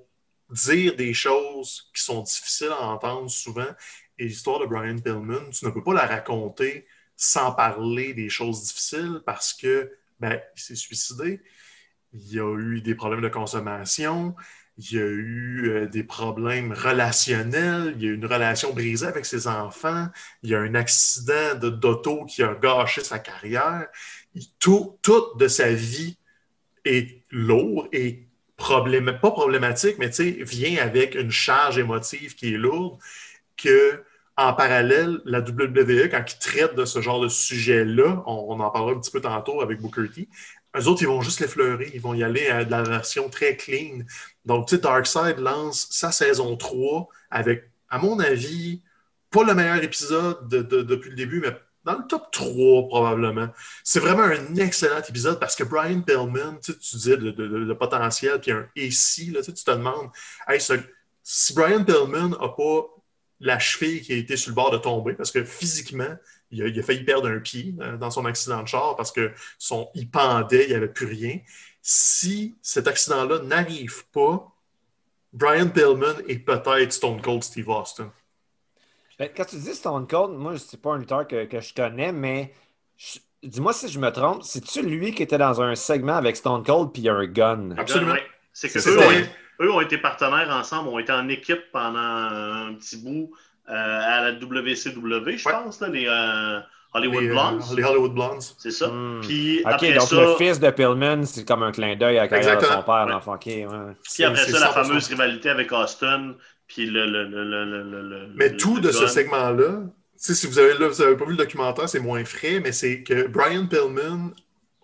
[0.51, 3.67] dire des choses qui sont difficiles à entendre souvent.
[4.19, 6.87] Et l'histoire de Brian Pillman, tu ne peux pas la raconter
[7.17, 9.91] sans parler des choses difficiles parce que
[10.21, 11.41] ben, il s'est suicidé,
[12.13, 14.35] il y a eu des problèmes de consommation,
[14.79, 19.07] il y a eu euh, des problèmes relationnels, il y a eu une relation brisée
[19.07, 20.09] avec ses enfants,
[20.43, 23.87] il y a un accident de- d'auto qui a gâché sa carrière.
[24.59, 24.99] Tout,
[25.39, 26.18] de sa vie
[26.85, 30.11] est lourd et pas problématique, mais
[30.45, 32.99] vient avec une charge émotive qui est lourde
[33.57, 34.03] que
[34.37, 38.70] en parallèle, la WWE, quand ils traitent de ce genre de sujet-là, on, on en
[38.70, 40.29] parlera un petit peu tantôt avec Booker T,
[40.77, 41.91] eux autres, ils vont juste l'effleurer.
[41.95, 44.01] Ils vont y aller à de la version très clean.
[44.47, 48.83] Donc, tu sais, Darkseid lance sa saison 3 avec, à mon avis,
[49.31, 53.49] pas le meilleur épisode de- de- depuis le début, mais dans le top 3 probablement.
[53.85, 58.41] C'est vraiment un excellent épisode parce que Brian Pillman, tu, sais, tu disais de potentiel,
[58.41, 60.11] puis un et si, tu, te demandes,
[60.49, 60.61] hey,
[61.23, 62.87] si Brian Pillman n'a pas
[63.41, 66.17] la cheville qui a été sur le bord de tomber, parce que physiquement,
[66.51, 69.13] il a, il a failli perdre un pied euh, dans son accident de char parce
[69.13, 71.39] que son, il pendait, il n'y avait plus rien.
[71.89, 74.53] Si cet accident-là n'arrive pas,
[75.32, 78.12] Brian Pillman est peut-être Stone Cold Steve Austin.
[79.20, 82.11] Ben, quand tu dis Stone Cold, moi, c'est pas un lutteur que, que je connais,
[82.11, 82.53] mais
[82.97, 86.64] je- dis-moi si je me trompe, c'est-tu lui qui était dans un segment avec Stone
[86.64, 87.76] Cold puis un gun?
[87.78, 88.16] Absolument.
[88.53, 92.01] C'est que C'est eux ont, eux ont été partenaires ensemble, ont été en équipe pendant
[92.01, 93.30] un petit bout
[93.68, 95.53] euh, à la WCW, je Ouais.
[95.53, 96.59] pense, là, les euh,
[96.97, 97.63] Hollywood les, euh, Blondes?
[97.77, 98.43] les Hollywood Blondes.
[98.59, 98.89] C'est ça.
[98.89, 99.21] Hmm.
[99.23, 102.23] Puis Ok, après donc ça, le fils de Pillman, c'est comme un clin d'œil à
[102.23, 103.13] la carrière de son père, Ouais.
[103.13, 103.33] l'enfant.
[103.45, 103.67] Ouais.
[104.05, 104.73] puis après ça, la 100%.
[104.73, 106.35] fameuse rivalité avec Austin,
[106.67, 109.83] puis le, le, le, le, le- le- le- Mais le- tout de ce segment-là,
[110.17, 113.03] si vous avez, là, vous avez pas vu le documentaire, c'est moins frais, mais c'est
[113.03, 114.31] que Brian Pillman,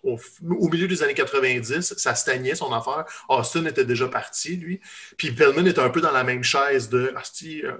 [0.03, 0.19] au,
[0.59, 3.05] au milieu des années 90, ça stagnait son affaire.
[3.29, 4.79] Austin était déjà parti, lui.
[5.17, 7.71] Puis Pillman était un peu dans la même chaise de Asti, euh,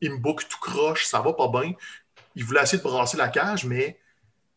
[0.00, 1.72] il me book tout croche, ça va pas bien.
[2.34, 3.98] Il voulait essayer de brasser la cage, mais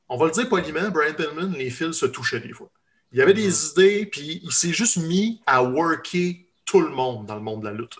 [0.09, 2.69] on va le dire poliment, Brian Pillman, les fils se touchaient des fois.
[3.11, 7.25] Il y avait des idées, puis il s'est juste mis à worker tout le monde
[7.25, 7.95] dans le monde de la lutte.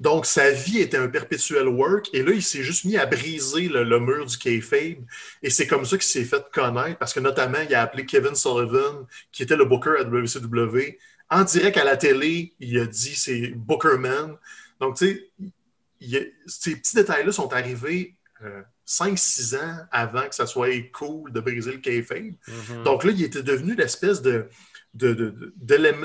[0.00, 2.10] Donc, sa vie était un perpétuel work.
[2.12, 5.04] Et là, il s'est juste mis à briser le, le mur du kayfabe.
[5.42, 6.98] Et c'est comme ça qu'il s'est fait connaître.
[6.98, 10.98] Parce que notamment, il a appelé Kevin Sullivan, qui était le booker à WCW.
[11.30, 14.36] En direct à la télé, il a dit c'est Bookerman.
[14.80, 15.30] Donc, tu
[16.00, 21.40] sais, ces petits détails-là sont arrivés euh, 5-6 ans avant que ça soit cool de
[21.40, 22.34] briser le kayfabe.
[22.48, 22.82] Mhm.
[22.84, 24.48] Donc là, il était devenu l'espèce de,
[24.94, 25.54] de- de-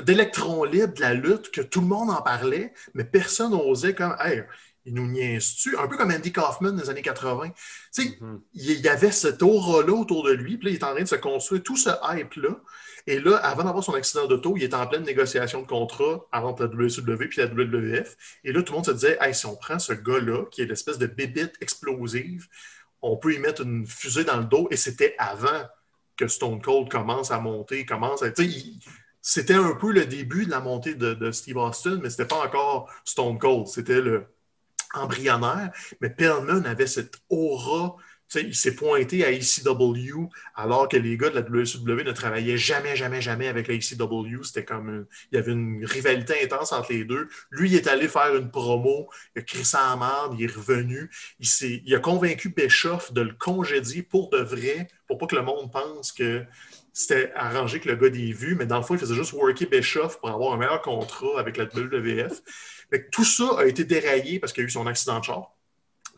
[0.02, 4.16] d'électron libre de la lutte que tout le monde en parlait, mais personne n'osait comme
[4.20, 4.44] Hey,
[4.86, 5.76] il nous niaise-tu?
[5.76, 7.50] Un peu comme Andy Kaufman des années 80.
[7.50, 7.54] Tu
[8.02, 8.40] sais, Mhm.
[8.54, 11.08] il y avait cette aura-là autour de lui, puis là, il est en train de
[11.08, 12.56] se construire tout ce hype-là.
[13.06, 16.62] Et là, avant d'avoir son accident d'auto, il est en pleine négociation de contrat entre
[16.64, 18.16] la WCW et la WWF.
[18.44, 20.66] Et là, tout le monde se disait, hey, si on prend ce gars-là, qui est
[20.66, 22.48] l'espèce de bébite explosive,
[23.02, 24.68] on peut y mettre une fusée dans le dos.
[24.70, 25.64] Et c'était avant
[26.16, 28.28] que Stone Cold commence à monter, commence à.
[28.38, 28.78] il-
[29.22, 32.90] C'était un peu le début de la montée de, Steve Austin, mais c'était pas encore
[33.04, 33.66] Stone Cold.
[33.66, 34.26] C'était le
[34.94, 35.70] embryonnaire.
[36.00, 37.96] Mais Pillman avait cette aura.
[38.34, 42.94] Il s'est pointé à ECW alors que les gars de la WCW ne travaillaient jamais,
[42.94, 44.42] jamais, jamais avec la ECW.
[44.44, 47.28] C'était comme il y avait une rivalité intense entre les deux.
[47.50, 50.54] Lui, il est allé faire une promo, il a crié ça en marde, il est
[50.54, 51.10] revenu.
[51.40, 51.48] Il,
[51.84, 55.72] il a convaincu Bischoff de le congédier pour de vrai, pour pas que le monde
[55.72, 56.44] pense que
[56.92, 59.68] c'était arrangé que le gars des vues, mais dans le fond, il faisait juste worker
[59.68, 62.42] Bischoff pour avoir un meilleur contrat avec la WWF.
[63.12, 65.54] Tout ça a été déraillé parce qu'il y a eu son accident de char.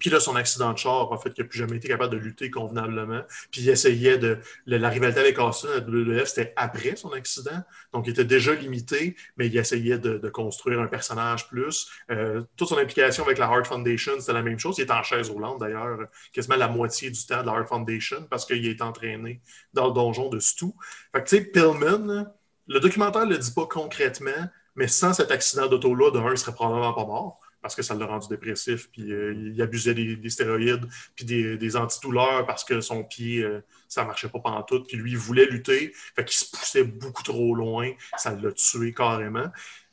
[0.03, 2.19] Puis là, son accident de char a fait qu'il n'a plus jamais été capable de
[2.19, 3.21] lutter convenablement.
[3.53, 4.41] Puis il essayait de.
[4.67, 7.63] la rivalité avec Austin à WWF, c'était après son accident.
[7.93, 11.87] Donc, il était déjà limité, mais il essayait de, de construire un personnage plus.
[12.11, 14.77] Euh, toute son implication avec la Heart Foundation, c'était la même chose.
[14.79, 15.97] Il était en chaise roulante, d'ailleurs,
[16.33, 19.41] quasiment la moitié du temps de la Heart Foundation parce qu'il est entraîné
[19.73, 20.67] dans le donjon de Stu.
[21.13, 22.27] Fait que, tu sais, Pillman,
[22.67, 26.55] le documentaire ne le dit pas concrètement, mais sans cet accident d'auto-là, d'un, il serait
[26.55, 30.31] probablement pas mort parce que ça l'a rendu dépressif, puis euh, il abusait des, des
[30.31, 30.85] stéroïdes,
[31.15, 35.13] puis des, des antidouleurs parce que son pied, euh, ça marchait pas pantoute, puis lui,
[35.13, 39.47] il voulait lutter, fait qu'il se poussait beaucoup trop loin, ça l'a tué carrément.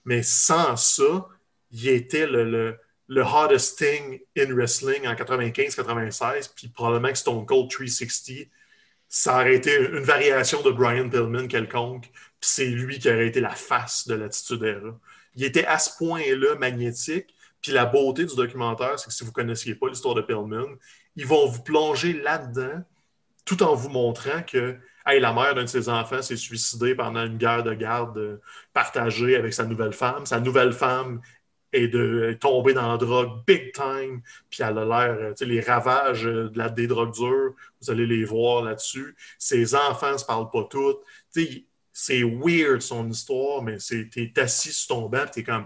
[0.05, 1.27] Mais sans ça,
[1.71, 7.69] il était le, le- hottest thing in wrestling en 95-96, puis probablement que Stone Cold
[7.69, 8.47] 360,
[9.07, 13.41] ça aurait été une variation de Brian Pillman quelconque, puis c'est lui qui aurait été
[13.41, 14.99] la face de l'attitude era.
[15.35, 19.31] Il était à ce point-là magnétique, puis la beauté du documentaire, c'est que si vous
[19.31, 20.67] ne connaissiez pas l'histoire de Pillman,
[21.15, 22.83] ils vont vous plonger là-dedans
[23.45, 27.37] tout en vous montrant que la mère d'un de ses enfants s'est suicidée pendant une
[27.37, 28.41] guerre de garde euh,
[28.73, 30.27] partagée avec sa nouvelle femme.
[30.27, 31.21] Sa nouvelle femme
[31.73, 35.45] est, de, tombée dans la drogue big time, puis elle a l'air, euh, tu sais,
[35.45, 39.15] les ravages euh, de la, des drogues dures, vous allez les voir là-dessus.
[39.39, 40.99] Ses enfants ne se parlent pas toutes.
[41.33, 45.65] Tu sais, c'est weird son histoire, mais t'es assis sur ton banc, t'es comme,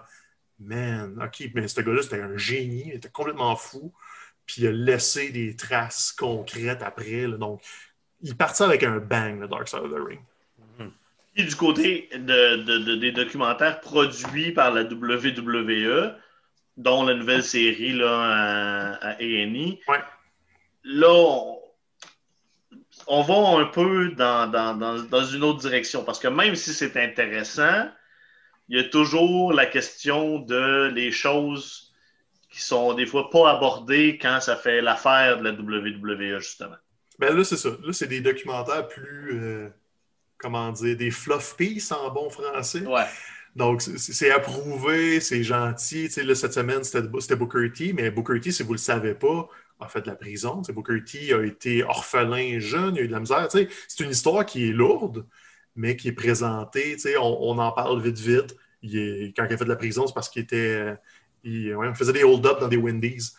[0.59, 3.93] man, ok, mais ce gars-là, c'était un génie, il était complètement fou
[4.45, 7.27] puis il a laissé des traces concrètes après.
[7.27, 7.61] donc,
[8.21, 10.19] il partit avec un bang, le Dark Side of the Ring.
[11.35, 16.13] Et du côté de, des documentaires produits par la WWE,
[16.77, 19.77] dont la nouvelle série là, à, A&E,
[20.83, 21.55] là,
[23.07, 26.03] on, va un peu dans, dans, une autre direction.
[26.03, 27.89] Parce que même si c'est intéressant,
[28.69, 31.93] il y a toujours la question de les choses
[32.49, 36.75] qui sont des fois pas abordés quand ça fait l'affaire de la WWE, justement.
[37.19, 37.69] Ben là, c'est ça.
[37.83, 39.69] Là, c'est des documentaires plus, euh,
[40.37, 42.85] comment dire, des fluff pieces en bon français.
[42.85, 43.05] Ouais.
[43.55, 46.05] Donc, c'est approuvé, c'est gentil.
[46.05, 48.79] Tu sais, là, cette semaine, c'était Booker T, mais Booker T, si vous ne le
[48.79, 49.47] savez pas,
[49.79, 50.61] a fait de la prison.
[50.61, 53.47] Tu Booker T a été orphelin jeune, il a eu de la misère.
[53.47, 55.25] Tu sais, c'est une histoire qui est lourde,
[55.75, 56.13] mais qui est
[56.99, 58.55] sais, on, on en parle vite, vite.
[58.81, 60.95] Il est, quand il a fait de la prison, c'est parce qu'il était
[61.43, 63.35] il, faisait des hold-up dans des Wendy's.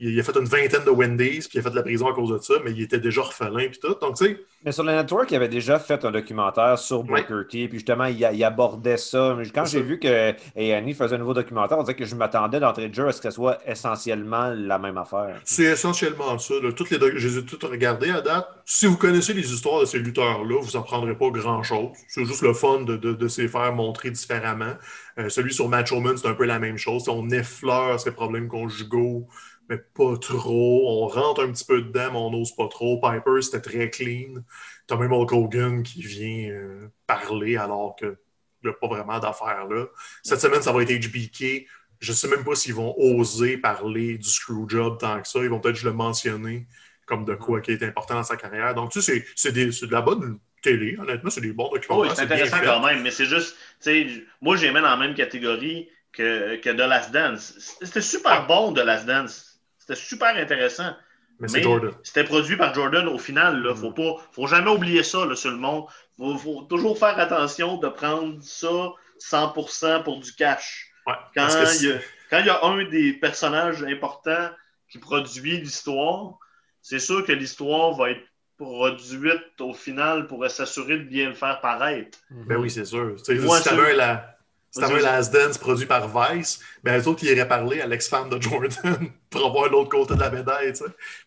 [0.00, 2.12] Il, a fait une vingtaine de Wendy's, puis il a fait de la prison à
[2.12, 3.94] cause de ça, mais il était déjà orphelin, puis tout.
[4.00, 4.40] Donc, tu sais.
[4.64, 8.06] Mais sur le network, il avait déjà fait un documentaire sur Booker T, puis justement,
[8.06, 9.34] il, abordait ça.
[9.38, 12.60] Mais quand j'ai vu que Annie faisait un nouveau documentaire, on dirait que je m'attendais
[12.60, 15.40] d'entrée de jeu à ce que ce soit essentiellement la même affaire.
[15.44, 16.54] C'est essentiellement ça.
[16.74, 18.48] Toutes les je les ai toutes regardées à date.
[18.64, 21.90] Si vous connaissez les histoires de ces lutteurs-là, vous n'en prendrez pas grand-chose.
[22.08, 24.74] C'est juste le fun de, de, faire montrer différemment.
[25.18, 27.08] Euh, celui sur Match Woman, c'est un peu la même chose.
[27.08, 29.28] On effleure ses problèmes conjugaux,
[29.68, 30.82] mais pas trop.
[30.86, 33.00] On rentre un petit peu dedans, mais on n'ose pas trop.
[33.00, 34.42] Piper, c'était très clean.
[34.86, 38.16] T'as même Hulk Hogan qui vient euh, parler alors qu'il
[38.64, 39.86] n'y a pas vraiment d'affaires là.
[40.22, 41.66] Cette semaine, ça va être HBK.
[42.00, 45.38] Je ne sais même pas s'ils vont oser parler du screwjob tant que ça.
[45.40, 46.66] Ils vont peut-être le mentionner
[47.06, 48.74] comme de quoi qui est important dans sa carrière.
[48.74, 50.96] Donc, tu sais, c'est de la bonne télé.
[50.98, 52.00] Honnêtement, c'est des bons documents.
[52.00, 54.96] Oui, c'est intéressant quand même, mais c'est juste, tu sais, moi, j'ai mis dans la
[54.96, 57.76] même catégorie que, que The Last Dance.
[57.82, 59.53] C'était super bon, The Last Dance.
[59.86, 60.96] C'était super intéressant.
[61.40, 61.92] Mais, c'est Jordan.
[62.02, 63.60] C'était produit par Jordan au final.
[63.62, 64.20] Il ne faut, mm.
[64.32, 65.84] faut jamais oublier ça là, sur le monde.
[66.18, 70.90] Il faut, toujours faire attention de prendre ça 100% pour du cash.
[71.06, 71.48] quand,
[71.80, 71.98] il y a,
[72.30, 74.50] quand il y a un des personnages importants
[74.88, 76.38] qui produit l'histoire,
[76.80, 78.24] c'est sûr que l'histoire va être
[78.56, 82.18] produite au final pour s'assurer de bien le faire paraître.
[82.30, 83.16] Ben oui, c'est sûr.
[83.18, 84.33] si t'avais la,
[84.82, 88.40] un Last Dance produit par Vice, ben les autres, ils iraient parler à l'ex-femme de
[88.40, 90.72] Jordan pour avoir l'autre côté de la médaille,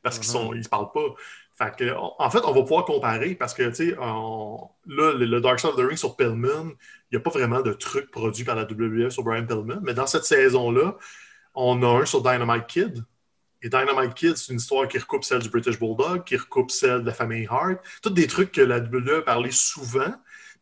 [0.01, 0.63] parce qu'ils ne mm-hmm.
[0.63, 1.15] se parlent pas.
[1.57, 5.59] Fait que, en fait, on va pouvoir comparer parce que, tu sais, là, le, Dark
[5.59, 6.71] Side of the Ring sur Pillman,
[7.11, 9.95] il n'y a pas vraiment de truc produit par la WWE sur Brian Pillman, mais
[9.95, 10.97] dans cette saison-là,
[11.55, 13.03] on a un sur Dynamite Kid,
[13.61, 17.01] et Dynamite Kid, c'est une histoire qui recoupe celle du British Bulldog, qui recoupe celle
[17.01, 17.79] de la famille Hart.
[18.03, 20.13] Toutes des trucs que la WWE a parlé souvent.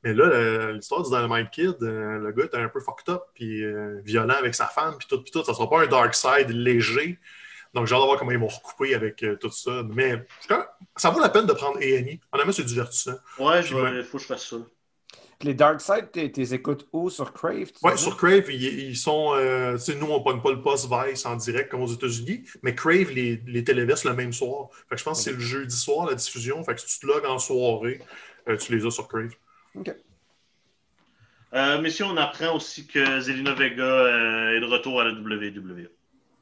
[0.06, 3.64] Mais là, l'histoire du Dynamite Kid, euh, le gars était un peu fucked up, puis
[3.64, 5.43] euh, violent avec sa femme, puis tout, puis tout.
[5.43, 7.18] Ça sera pas un dark side léger.
[7.74, 9.82] Donc, j'ai hâte de voir comment ils vont recouper avec euh, tout ça.
[9.89, 10.24] Mais
[10.95, 12.20] ça vaut la peine de prendre A&E.
[12.32, 13.16] Honnêtement, c'est divertissant.
[13.39, 14.58] Ouais, il faut que je fasse ça.
[15.41, 17.10] Les Dark Side, tu les écoutes où?
[17.10, 17.72] Sur Crave?
[17.84, 19.34] Oui, sur Crave, ils, sont.
[19.36, 22.76] Euh, nous, on ne pogne pas le post Vice en direct comme aux États-Unis, mais
[22.76, 24.70] Crave les, les téléverse le même soir.
[24.88, 26.64] Fait que je pense que c'est le jeudi soir la diffusion.
[26.64, 27.99] Fait que si tu te logs en soirée,
[28.47, 29.32] euh, tu les as sur Crave.
[29.76, 29.96] OK.
[31.54, 35.90] Euh, messieurs, on apprend aussi que Zelina Vega euh, est de retour à la WWE.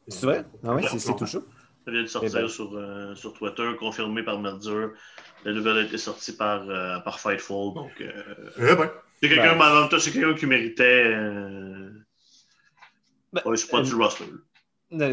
[0.07, 0.45] C'est vrai?
[0.63, 1.45] Ah oui, c'est tout chaud.
[1.85, 2.47] Ça vient de sortir eh ben.
[2.47, 4.87] sur, euh, sur Twitter, confirmé par Merger.
[5.43, 7.73] La nouvelle a été sortie par, euh, par Fightful.
[7.73, 8.11] Donc, euh,
[8.57, 8.91] eh ben.
[9.21, 10.35] c'est quelqu'un ben.
[10.35, 11.03] qui méritait.
[11.13, 11.89] Euh...
[13.33, 14.25] Ben, ouais, c'est pas du roster.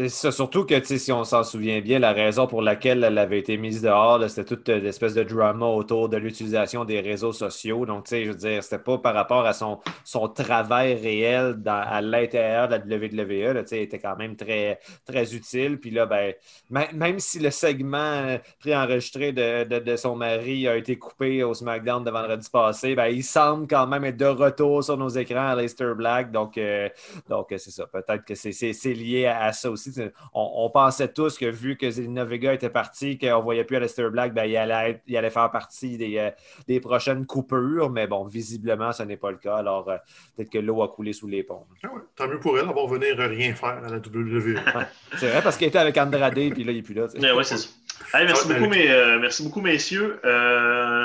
[0.07, 3.81] Surtout que, si on s'en souvient bien, la raison pour laquelle elle avait été mise
[3.81, 7.87] dehors, c'était toute l'espèce de drama autour de l'utilisation des réseaux sociaux.
[7.87, 12.67] Donc, je veux dire, c'était pas par rapport à son, son travail réel à l'intérieur
[12.67, 13.53] de la WWE.
[13.53, 15.79] Là, il était quand même très, très utile.
[15.79, 16.33] Puis là, ben,
[16.69, 22.03] même si le segment euh, préenregistré de, de, son mari a été coupé au SmackDown
[22.03, 25.55] de vendredi passé, ben, il semble quand même être de retour sur nos écrans à
[25.55, 26.31] Leicester Black.
[26.31, 26.87] Donc, euh,
[27.29, 27.87] donc c'est ça.
[27.87, 29.91] Peut-être que c'est lié à ça aussi.
[30.33, 33.77] On, on, pensait tous que vu que Zelina Vega était parti, qu'on ne voyait plus
[33.77, 36.29] Alistair Black, ben, il, allait il allait faire partie des, euh,
[36.67, 37.89] des, prochaines coupures.
[37.89, 39.57] Mais bon, visiblement, ce n'est pas le cas.
[39.57, 39.97] Alors, euh,
[40.35, 41.65] peut-être que l'eau a coulé sous les ponts.
[41.83, 44.59] Ah ouais, tant mieux pour elle d'avoir venir rien faire à la WWE.
[45.17, 47.05] c'est vrai, parce qu'elle était avec Andrade, puis là, il n'est plus là.
[47.05, 47.69] Ouais, c'est ça.
[48.13, 50.19] merci, beaucoup, mais, euh, merci beaucoup, messieurs.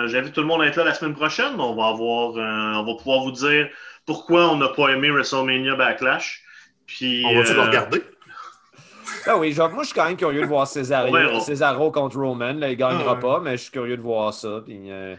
[0.06, 1.58] J'invite tout le monde à être là la semaine prochaine.
[1.58, 3.68] On va, avoir, on va pouvoir vous dire
[4.06, 6.42] pourquoi on n'a pas aimé WrestleMania Backlash.
[6.86, 8.02] Puis, on va-tu le regarder?
[9.26, 12.50] Ah oui, genre, moi, je suis quand même curieux de voir Cesaro, Cesaro contre Roman.
[12.50, 14.62] il ne gagnera ah pas, mais je suis curieux de voir ça.
[14.64, 15.16] Puis, euh,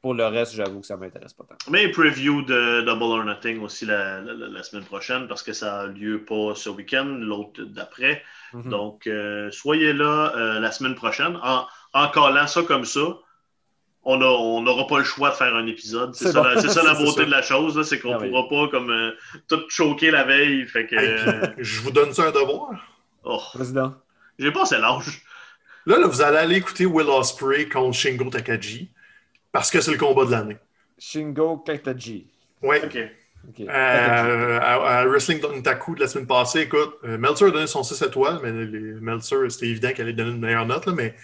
[0.00, 1.56] pour le reste, j'avoue que ça ne m'intéresse pas tant.
[1.70, 4.22] Mais preview de Double or Nothing aussi la,
[4.62, 8.22] semaine prochaine parce que ça a lieu pas ce week-end, l'autre d'après.
[8.52, 8.68] Mhm.
[8.68, 13.00] Donc, euh, soyez là euh, la semaine prochaine en, en collant ça comme ça
[14.04, 16.14] on n'aura pas le choix de faire un épisode.
[16.14, 19.12] C'est ça, la beauté de la chose, c'est qu'on ne ah pourra pas comme
[19.48, 20.66] tout choquer la veille.
[20.66, 20.96] Fait que,
[21.58, 22.91] je vous donne ça un devoir.
[23.24, 23.40] Oh.
[23.54, 23.94] Président.
[24.38, 25.22] J'ai pas assez l'âge.
[25.86, 28.90] Là, là, vous allez aller écouter Will Ospreay contre Shingo Takagi
[29.50, 30.56] parce que c'est le combat de l'année.
[30.98, 32.28] Shingo Takagi.
[32.62, 32.76] Oui.
[32.82, 32.98] OK.
[33.60, 38.00] Euh, à, Wrestling Taku de la semaine passée, écoute, euh, Meltzer a donné son 6
[38.02, 41.14] étoiles, mais les, Meltzer, c'était évident qu'elle allait donner une meilleure note, là, mais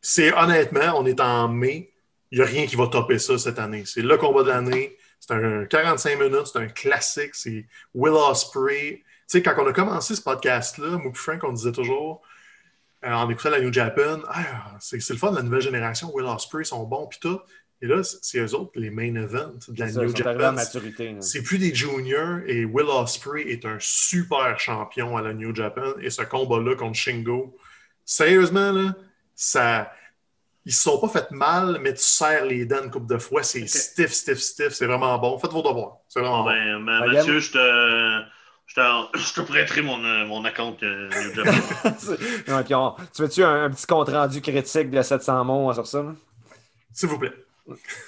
[0.00, 1.92] c'est honnêtement, on est en mai,
[2.30, 3.82] il n'y a rien qui va topper ça cette année.
[3.86, 9.02] C'est le combat de l'année, c'est un 45 minutes, c'est un classique, c'est Will Ospreay
[9.26, 12.22] sais, quand on a commencé ce podcast-là, moi et Frank, on disait toujours,
[13.04, 16.26] euh, en écoutant la New Japan, ah, c'est le fun de la nouvelle génération, Will
[16.26, 17.40] Ospreay sont bons, puis tout.
[17.82, 20.56] Et là, c'est eux autres, les main events de la New Japan.
[21.20, 25.92] C'est plus des juniors et Will Ospreay est un super champion à la New Japan.
[26.00, 27.54] Et ce combat-là contre Shingo,
[28.04, 28.94] sérieusement, là,
[29.34, 29.92] ça.
[30.64, 33.44] Ils se sont pas fait mal, mais tu serres les dents une couple de fois.
[33.44, 34.72] C'est stiff, stiff, stiff.
[34.72, 35.38] C'est vraiment bon.
[35.38, 35.98] Faites vos devoirs.
[36.08, 36.84] C'est vraiment ben, bon.
[36.86, 38.22] Ben, Mathieu, je te
[38.74, 41.08] je te prêterai mon, euh, mon account euh,
[43.14, 46.04] Tu veux-tu un, petit compte-rendu critique de 700 mots sur ça?
[46.92, 47.32] S'il vous plaît.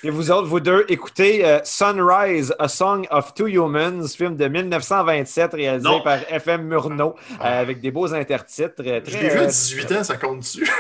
[0.05, 4.47] Et vous autres, vous deux, écoutez euh, Sunrise, A Song of Two Humans, film de
[4.47, 8.77] 1927 réalisé par FM Murnau, avec des beaux intertitres.
[8.77, 10.71] Très, je l'ai vu à 18 ans, ça compte dessus.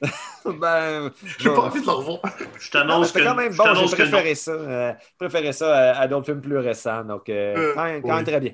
[0.44, 2.20] ben, j'ai pas envie de le revoir.
[2.60, 4.96] Je t'annonce que quand même bon, j'ai préféré ça.
[5.18, 7.02] préféré ça à, d'autres films plus récents.
[7.02, 8.52] Donc, quand, même très bien.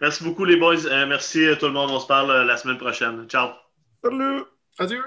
[0.00, 0.86] Merci beaucoup, les boys.
[0.86, 1.90] Euh, merci à tout le monde.
[1.90, 3.26] On se parle euh, la semaine prochaine.
[3.28, 3.50] Ciao.
[4.02, 4.44] Salut.
[4.78, 5.02] Adieu.